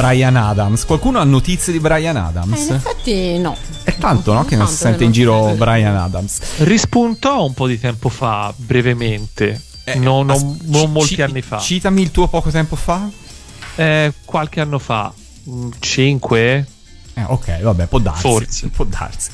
[0.00, 0.84] Brian Adams?
[0.84, 2.66] Qualcuno ha notizie di Brian Eh, Adams?
[2.68, 3.56] in effetti no.
[3.82, 4.44] È tanto, no?
[4.44, 6.38] Che non si sente che in giro Brian Adams.
[6.58, 9.60] Rispuntò un po' di tempo fa, brevemente.
[9.84, 11.58] Eh, non, non- as- non molti ci- anni fa.
[11.58, 13.08] Citami il tuo poco tempo fa.
[13.74, 15.12] Eh, qualche anno fa.
[15.78, 16.66] 5?
[17.14, 18.20] Eh, ok, vabbè, può darsi.
[18.20, 18.68] Forse.
[18.68, 19.30] Può darsi.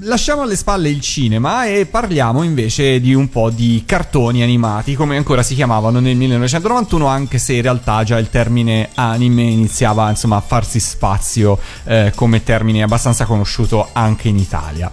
[0.00, 5.16] Lasciamo alle spalle il cinema e parliamo invece di un po' di cartoni animati, come
[5.16, 10.36] ancora si chiamavano nel 1991, anche se in realtà già il termine anime iniziava insomma
[10.36, 14.90] a farsi spazio eh, come termine abbastanza conosciuto anche in Italia.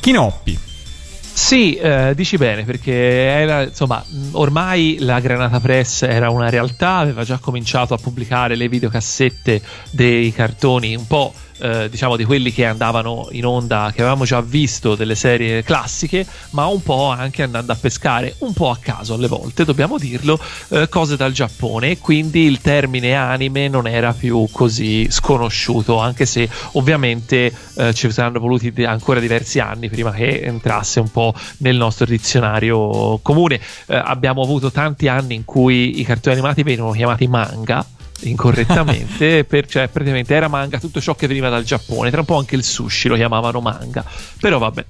[0.00, 0.58] Kinoppi.
[1.34, 4.02] Sì, eh, dici bene, perché era, insomma,
[4.32, 10.32] ormai la Granata Press era una realtà, aveva già cominciato a pubblicare le videocassette dei
[10.32, 11.34] cartoni un po'.
[11.58, 16.26] Eh, diciamo di quelli che andavano in onda, che avevamo già visto delle serie classiche,
[16.50, 20.38] ma un po' anche andando a pescare, un po' a caso alle volte, dobbiamo dirlo,
[20.68, 21.98] eh, cose dal Giappone.
[21.98, 28.40] Quindi il termine anime non era più così sconosciuto, anche se ovviamente eh, ci saranno
[28.40, 33.60] voluti ancora diversi anni prima che entrasse un po' nel nostro dizionario comune.
[33.86, 37.84] Eh, abbiamo avuto tanti anni in cui i cartoni animati venivano chiamati manga
[38.20, 42.38] incorrettamente, per, cioè praticamente era manga tutto ciò che veniva dal Giappone, tra un po'
[42.38, 44.04] anche il sushi lo chiamavano manga,
[44.40, 44.84] però vabbè.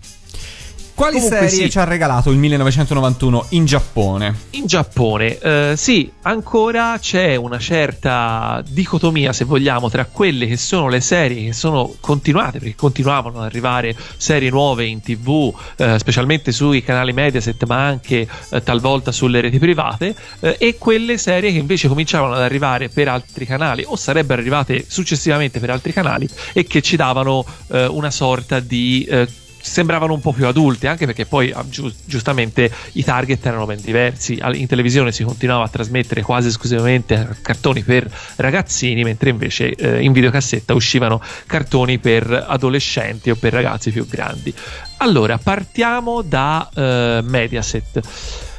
[0.95, 1.71] Quali Comunque serie sì.
[1.71, 4.35] ci ha regalato il 1991 in Giappone?
[4.51, 10.89] In Giappone, eh, sì, ancora c'è una certa dicotomia, se vogliamo, tra quelle che sono
[10.89, 16.53] le serie che sono continuate, perché continuavano ad arrivare serie nuove in tv, eh, specialmente
[16.53, 21.59] sui canali Mediaset, ma anche eh, talvolta sulle reti private, eh, e quelle serie che
[21.59, 26.62] invece cominciavano ad arrivare per altri canali o sarebbero arrivate successivamente per altri canali e
[26.62, 29.43] che ci davano eh, una sorta di...
[29.66, 33.81] sembravano un po' più adulte, anche perché poi ah, giu- giustamente i target erano ben
[33.81, 34.39] diversi.
[34.53, 40.12] In televisione si continuava a trasmettere quasi esclusivamente cartoni per ragazzini, mentre invece eh, in
[40.12, 44.53] videocassetta uscivano cartoni per adolescenti o per ragazzi più grandi.
[44.99, 48.01] Allora, partiamo da eh, Mediaset.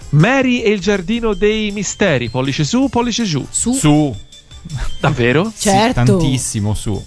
[0.10, 3.46] Mary e il giardino dei misteri, pollice su, pollice giù.
[3.50, 3.74] Su.
[3.74, 4.16] Su.
[5.00, 5.52] Davvero?
[5.54, 6.04] Sì, Certo.
[6.04, 7.04] tantissimo su.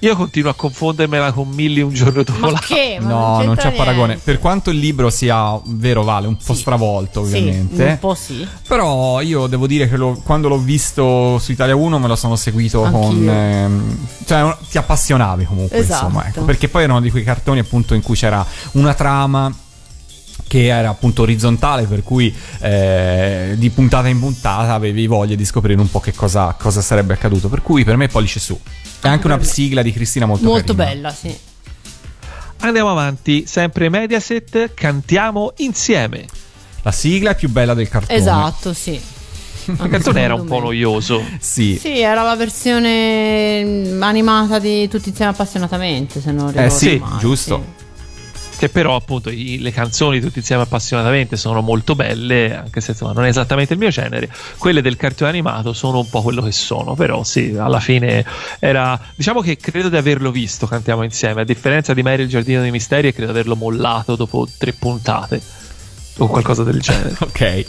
[0.00, 2.66] Io continuo a confondermela con Milli un giorno dopo l'altro.
[2.74, 2.98] che?
[3.00, 4.06] Ma No, non c'è c'entra paragone.
[4.06, 4.22] niente.
[4.24, 6.60] Per quanto il libro sia vero, vale, un po' Sì.
[6.60, 7.84] stravolto, Sì, ovviamente.
[7.84, 8.46] un po' sì.
[8.68, 12.36] Però io devo dire che lo- quando l'ho visto su Italia 1 me lo sono
[12.36, 13.00] seguito Anch'io.
[13.00, 13.28] con.
[13.28, 16.04] ehm, cioè, ti appassionavi comunque, Esatto.
[16.06, 16.26] insomma.
[16.28, 19.52] Ecco, perché poi erano di quei cartoni appunto in cui c'era una trama
[20.46, 25.80] che era appunto orizzontale, per cui eh, di puntata in puntata avevi voglia di scoprire
[25.80, 27.48] un po' che cosa, cosa sarebbe accaduto.
[27.48, 28.58] Per cui per me pollice su.
[29.00, 29.44] È anche una me.
[29.44, 31.08] sigla di Cristina molto, Molto carina.
[31.08, 31.36] bella, sì.
[32.60, 36.26] Andiamo avanti, sempre Mediaset, cantiamo insieme.
[36.82, 38.18] La sigla è più bella del cartone.
[38.18, 39.00] Esatto, sì.
[39.66, 41.22] Il cartone era un po' noioso.
[41.38, 41.76] Sì.
[41.78, 47.18] Sì, era la versione animata di Tutti insieme appassionatamente, se non ricordo Eh sì, male,
[47.20, 47.64] giusto.
[48.58, 53.12] Che però, appunto, i- le canzoni tutti insieme appassionatamente sono molto belle, anche se insomma
[53.12, 54.28] non è esattamente il mio genere.
[54.58, 58.24] Quelle del cartone animato sono un po' quello che sono, però sì, alla fine
[58.58, 59.00] era.
[59.14, 61.42] Diciamo che credo di averlo visto, cantiamo insieme.
[61.42, 65.40] A differenza di Mary il giardino dei misteri, credo di averlo mollato dopo tre puntate
[66.16, 67.14] o qualcosa del genere.
[67.22, 67.64] Ok.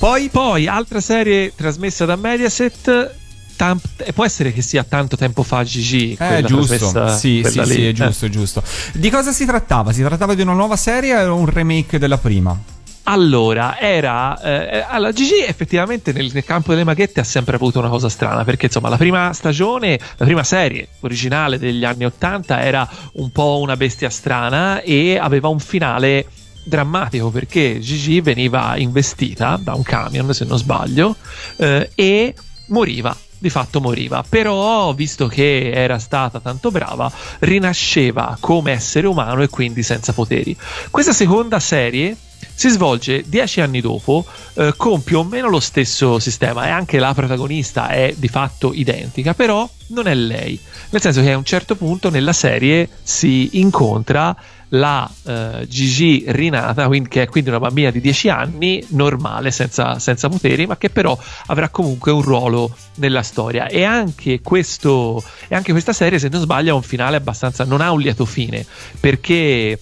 [0.00, 3.14] Poi, poi, altra serie trasmessa da Mediaset.
[3.60, 6.16] Tam- eh, può essere che sia tanto tempo fa Gigi.
[6.18, 7.08] Eh, giusto.
[7.08, 7.92] Sì, sì, sì, è Eh.
[7.92, 8.62] giusto, è giusto.
[8.94, 9.92] Di cosa si trattava?
[9.92, 12.58] Si trattava di una nuova serie o un remake della prima?
[13.02, 14.40] Allora, era.
[14.40, 18.44] Eh, allora, Gigi effettivamente nel, nel campo delle maghette ha sempre avuto una cosa strana,
[18.44, 23.58] perché insomma la prima stagione, la prima serie originale degli anni 80 era un po'
[23.60, 26.26] una bestia strana e aveva un finale
[26.64, 31.14] drammatico perché Gigi veniva investita da un camion, se non sbaglio,
[31.56, 32.34] eh, e
[32.68, 33.14] moriva.
[33.40, 39.48] Di fatto moriva, però visto che era stata tanto brava, rinasceva come essere umano e
[39.48, 40.54] quindi senza poteri.
[40.90, 42.14] Questa seconda serie
[42.54, 46.66] si svolge dieci anni dopo eh, con più o meno lo stesso sistema.
[46.66, 50.60] E anche la protagonista è di fatto identica, però non è lei,
[50.90, 54.36] nel senso che a un certo punto nella serie si incontra
[54.70, 59.98] la eh, Gigi rinata, quindi, che è quindi una bambina di 10 anni, normale, senza,
[59.98, 63.66] senza poteri, ma che però avrà comunque un ruolo nella storia.
[63.66, 67.64] E anche, questo, e anche questa serie, se non sbaglio, ha un finale abbastanza.
[67.64, 68.64] non ha un lieto fine,
[68.98, 69.78] perché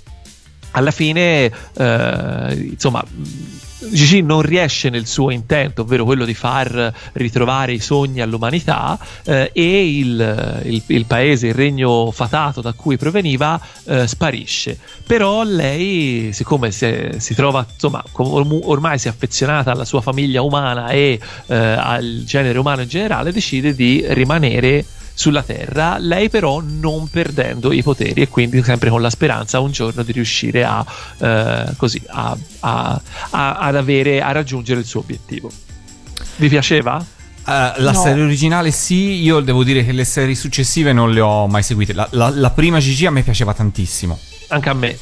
[0.72, 3.04] alla fine, eh, insomma,
[3.80, 9.50] Gigi non riesce nel suo intento, ovvero quello di far ritrovare i sogni all'umanità eh,
[9.52, 14.78] e il, il- il paese, il regno fatato da cui proveniva eh, sparisce.
[15.06, 20.00] Però lei, siccome si, si trova, insomma, com- orm- ormai si è affezionata alla sua
[20.00, 24.84] famiglia umana e eh, al genere umano in generale, decide di rimanere
[25.18, 29.72] sulla Terra, lei però non perdendo i poteri e quindi sempre con la speranza un
[29.72, 30.86] giorno di riuscire a,
[31.18, 33.00] eh, così, a, a-
[33.30, 35.50] a- ad avere, a raggiungere il suo obiettivo.
[36.36, 36.98] Vi piaceva?
[37.00, 38.00] Eh, la No.
[38.00, 41.94] serie originale sì, io devo dire che le serie successive non le ho mai seguite.
[41.94, 44.16] La, la- la prima GG a me piaceva tantissimo.
[44.50, 44.96] Anche a me.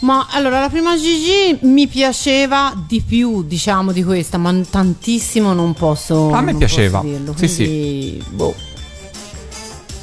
[0.00, 5.72] Ma allora la prima Gigi mi piaceva di più, diciamo, di questa, ma tantissimo non
[5.72, 6.32] posso.
[6.32, 7.00] A me piaceva.
[7.02, 7.64] dirlo, Sì, sì.
[7.64, 8.54] quindi, Boh.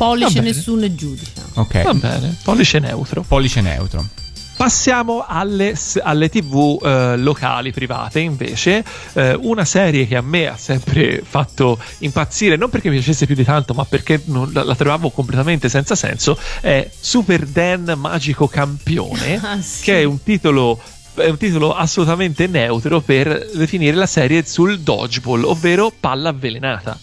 [0.06, 1.48] Pollice nessuno giù, diciamo.
[1.56, 1.84] Ok.
[1.84, 3.22] Va bene, pollice neutro.
[3.28, 4.08] Pollice neutro.
[4.56, 5.74] Passiamo alle,
[6.04, 11.78] alle tv eh, locali private invece, Eh, una serie che a me ha sempre fatto
[12.00, 15.70] impazzire, non perché mi piacesse più di tanto, ma perché non- la, la trovavo completamente
[15.70, 19.84] senza senso, è Super Dan Magico Campione, Ah, sì.
[19.84, 20.80] che è un titolo...
[21.16, 26.98] È un titolo assolutamente neutro per definire la serie sul dodgeball, ovvero palla avvelenata.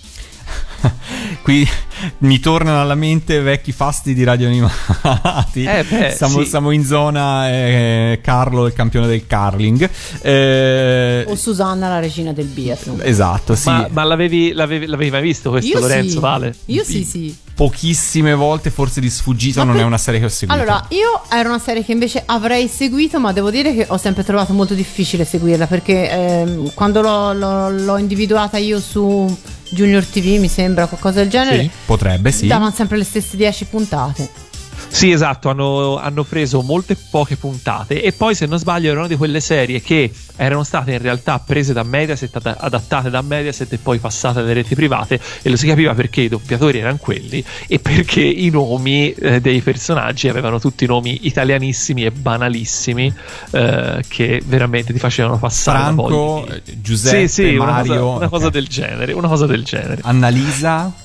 [1.47, 1.65] Qui
[2.27, 5.63] mi tornano alla mente vecchi fasti di radio animati.
[5.63, 6.49] Eh, beh, siamo, sì.
[6.49, 9.89] siamo in zona eh, Carlo, il campione del curling.
[10.23, 13.01] Eh, O Susanna, la regina del biathlon.
[13.01, 13.69] esatto, sì.
[13.69, 16.11] Ma, ma l'avevi, l'avevi- l'avevi mai visto questo, Io Lorenzo?
[16.15, 16.19] sì.
[16.19, 16.55] Vale?
[16.65, 17.37] Io sì, sì.
[17.55, 20.61] Pochissime volte, forse di sfuggita, Ma non per- è una serie che ho seguito.
[20.61, 24.25] Allora, io era una serie che invece avrei seguito, ma devo dire che ho sempre
[24.25, 29.35] trovato molto difficile seguirla perché ehm, quando l'ho, l'ho- l'ho individuata io su
[29.71, 32.47] Junior TV, mi sembra qualcosa del genere, sì, potrebbe, sì.
[32.47, 34.46] davano sempre le stesse 10 puntate.
[34.89, 39.17] Sì, esatto, hanno, hanno preso molte poche puntate e poi se non sbaglio erano di
[39.17, 43.79] quelle serie che erano state in realtà prese da Mediaset, ad- adattate da Mediaset e
[43.79, 47.79] poi passate alle reti private e lo si capiva perché i doppiatori erano quelli e
[47.79, 53.13] perché i nomi eh, dei personaggi avevano tutti nomi italianissimi e banalissimi
[53.51, 58.01] eh, che veramente ti facevano passare la Franco, voglia eh, Giuseppe, sì, sì, una Mario,
[58.01, 58.53] cosa, una cosa ok.
[58.53, 60.01] del genere, una cosa del genere.
[60.05, 61.05] Annalisa.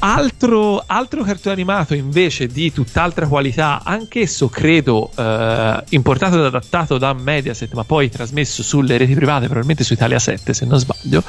[0.00, 7.12] Altro, altro cartone animato invece di tutt'altra qualità, anch'esso credo eh, importato ed adattato da
[7.12, 11.22] Mediaset, ma poi trasmesso sulle reti private, probabilmente su Italia 7 se non sbaglio,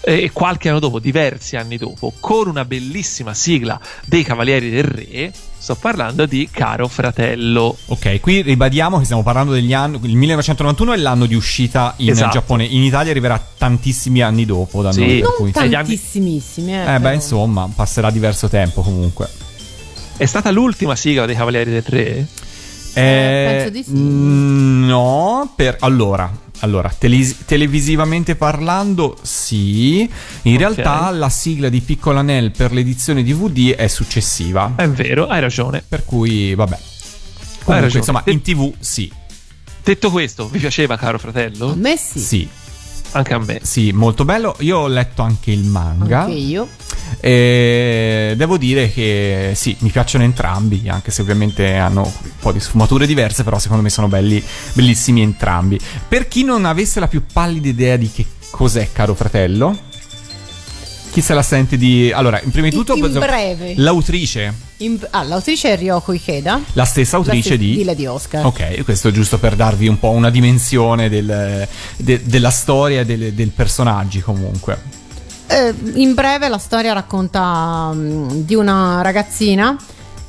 [0.00, 5.32] e qualche anno dopo, diversi anni dopo, con una bellissima sigla dei Cavalieri del Re.
[5.62, 7.76] Sto parlando di Caro Fratello.
[7.86, 10.00] Ok, qui ribadiamo che stiamo parlando degli anni.
[10.02, 12.32] Il 1991 è l'anno di uscita in Esatto.
[12.32, 12.64] Giappone.
[12.64, 14.98] In Italia arriverà tantissimi anni dopo da Sì.
[15.00, 15.20] noi.
[15.20, 19.28] Non cui- tantissimissimi, eh, Eh, beh, insomma, passerà diverso tempo comunque.
[20.16, 22.26] È stata l'ultima sigla dei Cavalieri del Re?
[22.94, 23.92] Eh, penso di sì.
[23.92, 26.28] mm, No, per allora.
[26.64, 30.02] Allora, telis- televisivamente parlando, sì.
[30.42, 30.58] In Ok.
[30.58, 34.72] realtà la sigla di Piccola Nell per l'edizione DVD è successiva.
[34.76, 35.82] È vero, hai ragione.
[35.86, 36.74] Per cui, vabbè.
[36.74, 36.80] Hai
[37.64, 37.98] Comunque, ragione.
[37.98, 39.10] insomma, in TV sì.
[39.82, 41.72] Detto questo, vi piaceva Caro Fratello?
[41.72, 42.48] A me sì, Sì,
[43.12, 43.58] Anche a me.
[43.62, 44.54] sì, molto bello.
[44.60, 46.20] Io ho letto anche il manga.
[46.22, 46.68] anche io.
[47.20, 52.60] E devo dire che sì, mi piacciono entrambi, anche se ovviamente hanno un po' di
[52.60, 55.78] sfumature diverse, però secondo me sono belli, bellissimi entrambi.
[56.08, 59.90] Per chi non avesse la più pallida idea di che cos'è Caro Fratello,
[61.12, 62.10] chi se la sente di...
[62.10, 62.94] Allora, in prima di tutto...
[62.94, 63.74] in breve.
[63.76, 66.60] L'autrice, In- ah, l'autrice è Ryoko Ikeda.
[66.72, 67.76] la stessa autrice la stessa- di...
[67.76, 68.46] di Lady Oscar.
[68.46, 71.68] Ok, questo è giusto per darvi un po' una dimensione del-
[71.98, 75.00] de- della storia e del, del personaggi comunque.
[75.52, 79.76] Eh, in breve la storia racconta mm, di una ragazzina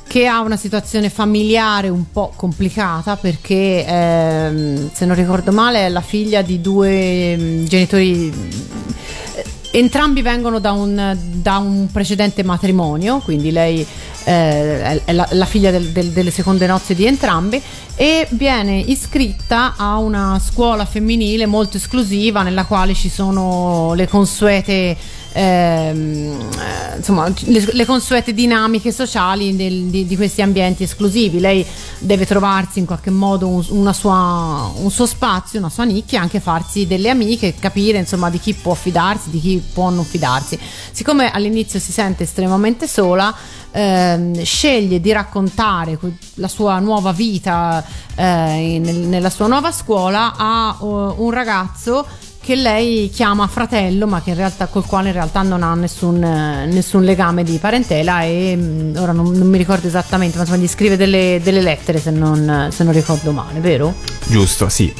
[0.06, 5.88] che ha una situazione familiare un po' complicata perché ehm, se non ricordo male è
[5.88, 13.20] la figlia di due mm, genitori eh, entrambi vengono da un, da un precedente matrimonio
[13.20, 13.86] quindi lei
[14.24, 17.60] eh, è, la, la figlia del- del- delle seconde nozze di entrambi
[17.96, 24.96] e viene iscritta a una scuola femminile molto esclusiva nella quale ci sono le consuete
[25.34, 31.40] ehm, eh, insomma le, le consuete dinamiche sociali del- di, di questi ambienti esclusivi.
[31.40, 31.66] Lei
[31.98, 36.86] deve trovarsi in qualche modo un, sua, un suo spazio una sua nicchia anche farsi
[36.86, 40.58] delle amiche capire insomma di chi può fidarsi di chi può non fidarsi.
[40.92, 43.34] Siccome all'inizio si sente estremamente sola
[43.72, 45.98] ehm, sceglie di raccontare
[46.34, 47.84] la sua nuova vita
[48.14, 52.06] eh, nel- nella sua nuova scuola a uh, un ragazzo
[52.44, 56.22] che lei chiama fratello ma che in realtà, col quale in realtà non ha nessun,
[56.22, 60.60] eh, nessun legame di parentela e mh, ora non, non mi ricordo esattamente ma insomma
[60.60, 63.94] gli scrive delle, delle lettere se non, se non ricordo male vero?
[64.26, 64.92] Giusto, sì.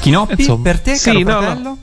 [0.00, 1.40] Chinoppi, Insomma, per te, sì, caro no, no.
[1.40, 1.78] fratello?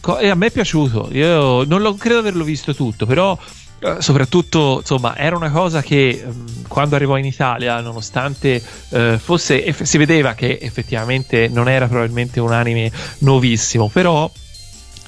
[0.00, 1.08] Co- e a me è piaciuto.
[1.12, 3.59] Io non lo credo averlo visto tutto, però eh,
[3.98, 9.82] soprattutto insomma era una cosa che ehm, quando arrivò in Italia nonostante eh, fosse eff-
[9.82, 14.30] si vedeva che effettivamente non era probabilmente un anime nuovissimo però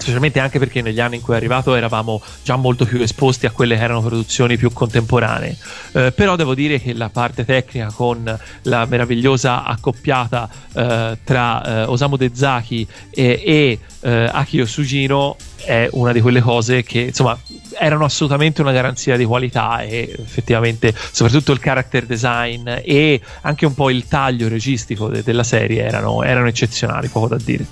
[0.02, 3.50] specialmente anche perché negli anni in cui è arrivato eravamo già molto più esposti a
[3.50, 5.56] quelle che erano produzioni più contemporanee.
[5.92, 11.82] Eh, però devo dire che la parte tecnica con la meravigliosa accoppiata eh, tra eh,
[11.84, 17.38] Osamu Dezaki e, e eh, Akio Sugino è una di quelle cose che insomma
[17.78, 23.74] erano assolutamente una garanzia di qualità e effettivamente soprattutto il character design e anche un
[23.74, 27.64] po' il taglio registico de- della serie erano, erano eccezionali, poco da dire.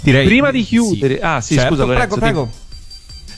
[0.00, 2.50] Direi Prima di chiudere- ah, sì, Certo, scusa, prego, Lorenzo, prego.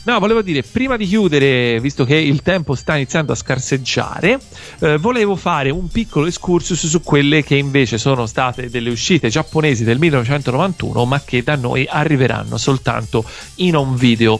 [0.05, 4.37] No, volevo dire, prima di chiudere, visto che il tempo sta iniziando a scarseggiare,
[4.79, 9.85] eh, volevo fare un piccolo excursus su quelle che invece sono state delle uscite giapponesi
[9.85, 13.23] del 1991, ma che da noi arriveranno soltanto
[13.55, 14.37] in un video.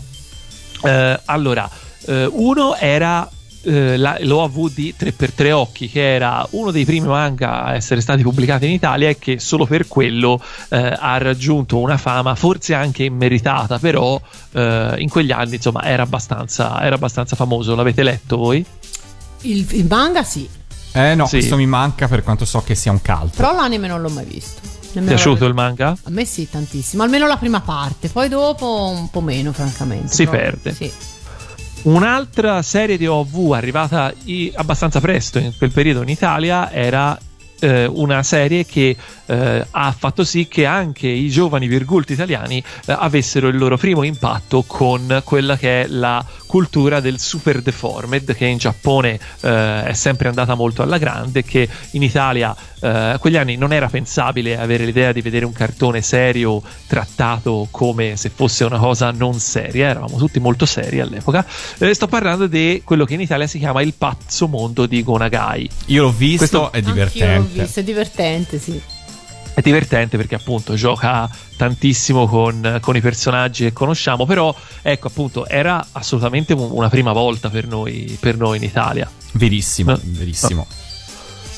[0.83, 1.69] Eh, allora,
[2.07, 3.29] eh, uno era
[3.63, 8.21] eh, la- l'OAV di 3x3 Occhi, che era uno dei primi manga a essere stati
[8.23, 13.03] pubblicati in Italia e che solo per quello eh, ha raggiunto una fama forse anche
[13.03, 14.19] immeritata, però
[14.51, 17.75] eh, in quegli anni insomma era abbastanza, era abbastanza famoso.
[17.75, 18.65] L'avete letto voi?
[19.41, 20.47] Il, il manga sì,
[20.93, 21.37] Eh no, Sì.
[21.37, 23.35] questo mi manca per quanto so che sia un cult.
[23.35, 24.61] però l'anime non l'ho mai visto.
[24.61, 25.87] Ti è Nemmeno piaciuto il manga?
[26.03, 27.01] A me sì, tantissimo.
[27.01, 30.13] Almeno la prima parte, poi dopo un po' meno, francamente.
[30.13, 30.71] Si però- perde.
[30.73, 30.91] Sì.
[31.83, 37.17] Un'altra serie di OV arrivata i- abbastanza presto in quel periodo in Italia era
[37.59, 38.95] eh, una serie che
[39.25, 44.03] eh, ha fatto sì che anche i giovani virgulti italiani eh, avessero il loro primo
[44.03, 46.23] impatto con quella che è la
[46.53, 51.67] cultura del super deformed che in Giappone eh, è sempre andata molto alla grande che
[51.93, 56.03] in Italia eh, a quegli anni non era pensabile avere l'idea di vedere un cartone
[56.03, 61.43] serio trattato come se fosse una cosa non seria eravamo tutti molto seri all'epoca
[61.79, 65.67] Eh, sto parlando di quello che in Italia si chiama il pazzo mondo di Gonagai
[65.87, 67.61] Io l'ho visto, Questo- è Anch'io l'ho divertente.
[67.63, 68.81] visto, è divertente, sì.
[69.53, 75.45] È divertente perché appunto gioca tantissimo con, con i personaggi che conosciamo però ecco appunto
[75.47, 79.99] era assolutamente un- una prima volta per noi, per noi in Italia Verissimo, No.
[80.03, 80.67] verissimo.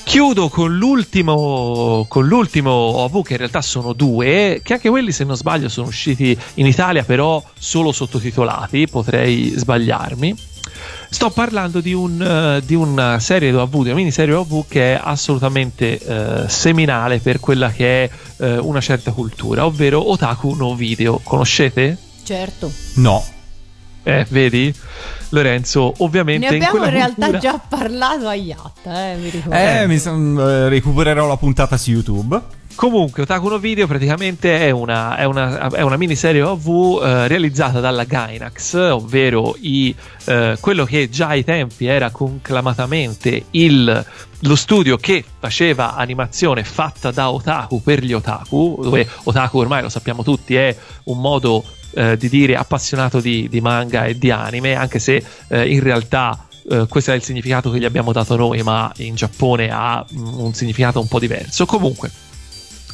[0.06, 5.24] Chiudo con l'ultimo, con l'ultimo OV, che in realtà sono due, che anche quelli, se
[5.24, 10.36] non sbaglio, sono usciti in Italia, però solo sottotitolati, potrei sbagliarmi.
[11.16, 14.96] Sto parlando di, un, eh, di una serie di OV, di una miniserie OV che
[14.96, 18.10] è assolutamente eh, seminale per quella che è
[18.44, 21.22] eh, una certa cultura, ovvero Otaku no Video.
[21.24, 21.98] Conoscete?
[22.22, 22.70] Certo.
[22.96, 23.24] No.
[24.04, 24.76] Eh, vedi?
[25.30, 29.30] Lorenzo, ovviamente Ne in abbiamo in, quella realtà cultura- già parlato a Yatta, eh, mi
[29.30, 29.56] ricordo.
[29.58, 32.42] Eh, mi son- eh, recupererò la puntata su YouTube.
[32.76, 37.80] Comunque, Otaku no Video praticamente è una, è una, è una miniserie OV eh, realizzata
[37.80, 39.95] dalla Gainax, ovvero i,
[40.26, 44.06] eh, quello che già ai tempi era conclamatamente il,
[44.39, 49.89] lo studio che faceva animazione fatta da otaku per gli otaku, dove otaku ormai lo
[49.89, 50.76] sappiamo tutti è
[51.06, 55.72] un modo eh, di dire appassionato di, di manga e di anime, anche se eh,
[55.72, 59.69] in realtà eh, questo è il significato che gli abbiamo dato noi, ma in Giappone
[59.72, 61.65] ha mm, un significato un po' diverso.
[61.65, 62.11] Comunque,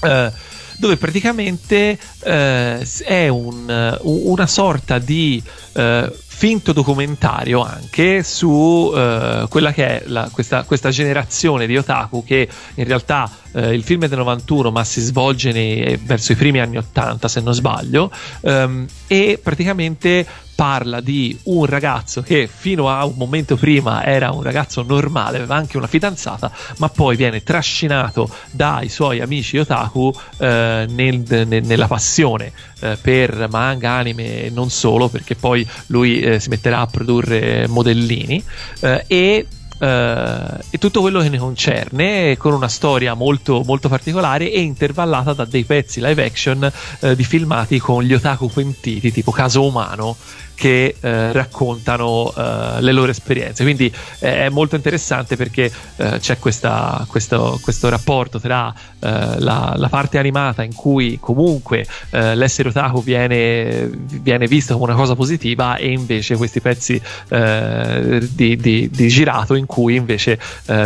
[0.01, 0.31] eh,
[0.77, 5.41] dove praticamente eh, è un- eh, una sorta di
[5.73, 12.23] eh, finto documentario anche su eh, quella che è la- questa, questa generazione di otaku
[12.23, 16.35] che in realtà eh, il film è del 91 ma si svolge nei- verso i
[16.35, 18.11] primi anni 80 se non sbaglio
[18.41, 20.25] ehm, e praticamente
[20.61, 25.55] parla di un ragazzo che fino a un momento prima era un ragazzo normale, aveva
[25.55, 31.87] anche una fidanzata, ma poi viene trascinato dai suoi amici otaku eh, nel- nel- nella
[31.87, 36.85] passione eh, per manga, anime e non solo, perché poi lui eh, si metterà a
[36.85, 38.43] produrre modellini
[38.81, 39.47] eh, e eh,
[39.83, 45.45] e tutto quello che ne concerne con una storia molto, molto particolare e intervallata da
[45.45, 50.15] dei pezzi live action eh, di filmati con gli otaku pentiti tipo Caso Umano
[50.61, 53.63] che eh, raccontano eh, le loro esperienze.
[53.63, 59.73] Quindi eh, è molto interessante perché eh, c'è questa- questo, questo rapporto tra eh, la,
[59.75, 65.77] la parte animata in cui comunque l'essere otaku viene, viene visto come una cosa positiva
[65.77, 70.39] e invece questi pezzi di, di- di girato in cui invece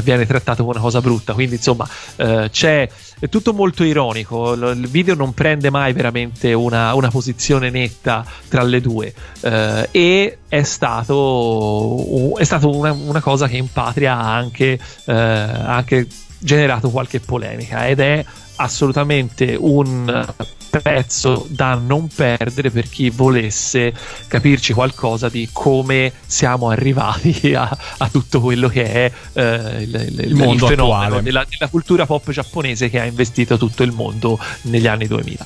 [0.03, 1.33] viene trattato come una cosa brutta.
[1.33, 2.87] Quindi insomma c'è
[3.19, 8.63] è tutto molto ironico il video non prende mai veramente una, una posizione netta tra
[8.63, 14.35] le due eh, e è stato, è stato una, una cosa che in patria ha
[14.35, 16.07] anche, eh, anche
[16.45, 18.23] generato qualche polemica ed è
[18.57, 20.33] assolutamente un
[20.81, 23.93] pezzo da non perdere per chi volesse
[24.27, 30.23] capirci qualcosa di come siamo arrivati a, a tutto quello che è eh, il, il-
[30.27, 31.21] il mondo fenomeno attuale.
[31.23, 35.45] della, della cultura pop giapponese che ha investito tutto il mondo negli anni 2000.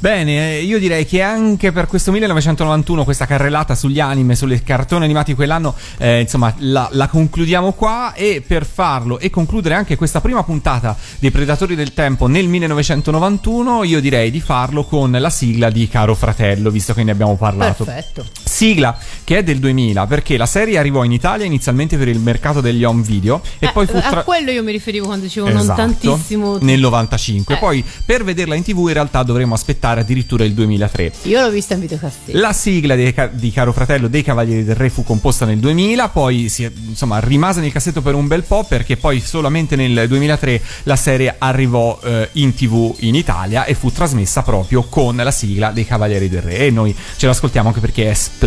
[0.00, 5.02] Bene, eh, io direi che anche per questo 1991, questa carrellata sugli anime, sulle cartoni
[5.04, 8.12] animati quell'anno, eh, insomma, la, la concludiamo qua.
[8.14, 13.82] E per farlo e concludere anche questa prima puntata dei Predatori del Tempo nel 1991,
[13.82, 17.84] io direi di farlo con la sigla di Caro Fratello, visto che ne abbiamo parlato.
[17.84, 18.24] Perfetto.
[18.58, 22.60] Sigla che è del 2000, perché la serie arrivò in Italia inizialmente per il mercato
[22.60, 25.48] degli home video e Eh, poi fu tra- A quello io mi riferivo quando dicevo
[25.48, 26.58] non Esatto, tantissimo.
[26.62, 27.54] nel 95.
[27.54, 27.58] Eh.
[27.58, 31.12] Poi per vederla in tv in realtà dovremmo aspettare addirittura il 2003.
[31.24, 32.36] Io l'ho vista in videocassetta.
[32.38, 36.48] La sigla ca- di Caro Fratello dei Cavalieri del Re fu composta nel 2000, poi
[36.48, 40.96] si, insomma, rimase nel cassetto per un bel po' perché poi solamente nel 2003 la
[40.96, 45.84] serie arrivò eh, in tv in Italia e fu trasmessa proprio con la sigla dei
[45.86, 48.46] Cavalieri del Re e noi ce l'ascoltiamo anche perché è splendida.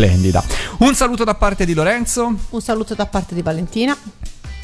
[0.78, 2.34] Un saluto da parte di Lorenzo.
[2.50, 3.96] Un saluto da parte di Valentina.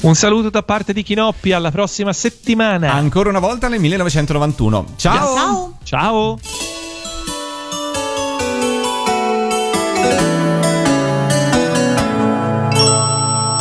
[0.01, 2.93] Un saluto da parte di Chinoppi, alla prossima settimana.
[2.93, 4.85] Ancora una volta nel 1991.
[4.95, 5.35] Ciao!
[5.35, 5.77] Ciao.
[5.83, 6.39] Ciao!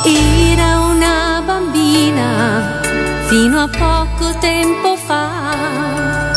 [0.05, 2.81] Era una bambina
[3.27, 6.31] fino a poco tempo fa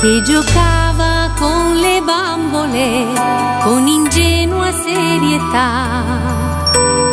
[0.00, 0.93] che giocava
[1.84, 2.88] le bambole
[3.62, 6.02] con ingenua serietà,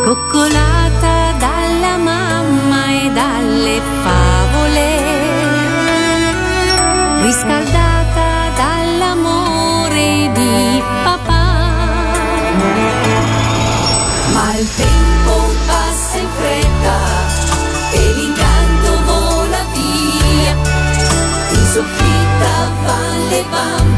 [0.06, 1.16] coccolata
[1.46, 4.90] dalla mamma e dalle favole,
[7.22, 8.30] riscaldata
[8.62, 11.48] dall'amore di papà.
[14.34, 15.34] Ma il tempo
[15.68, 16.98] passa in fretta
[17.92, 20.54] e l'incanto vola via,
[21.58, 22.52] in soffitta
[22.86, 23.91] va le bambole.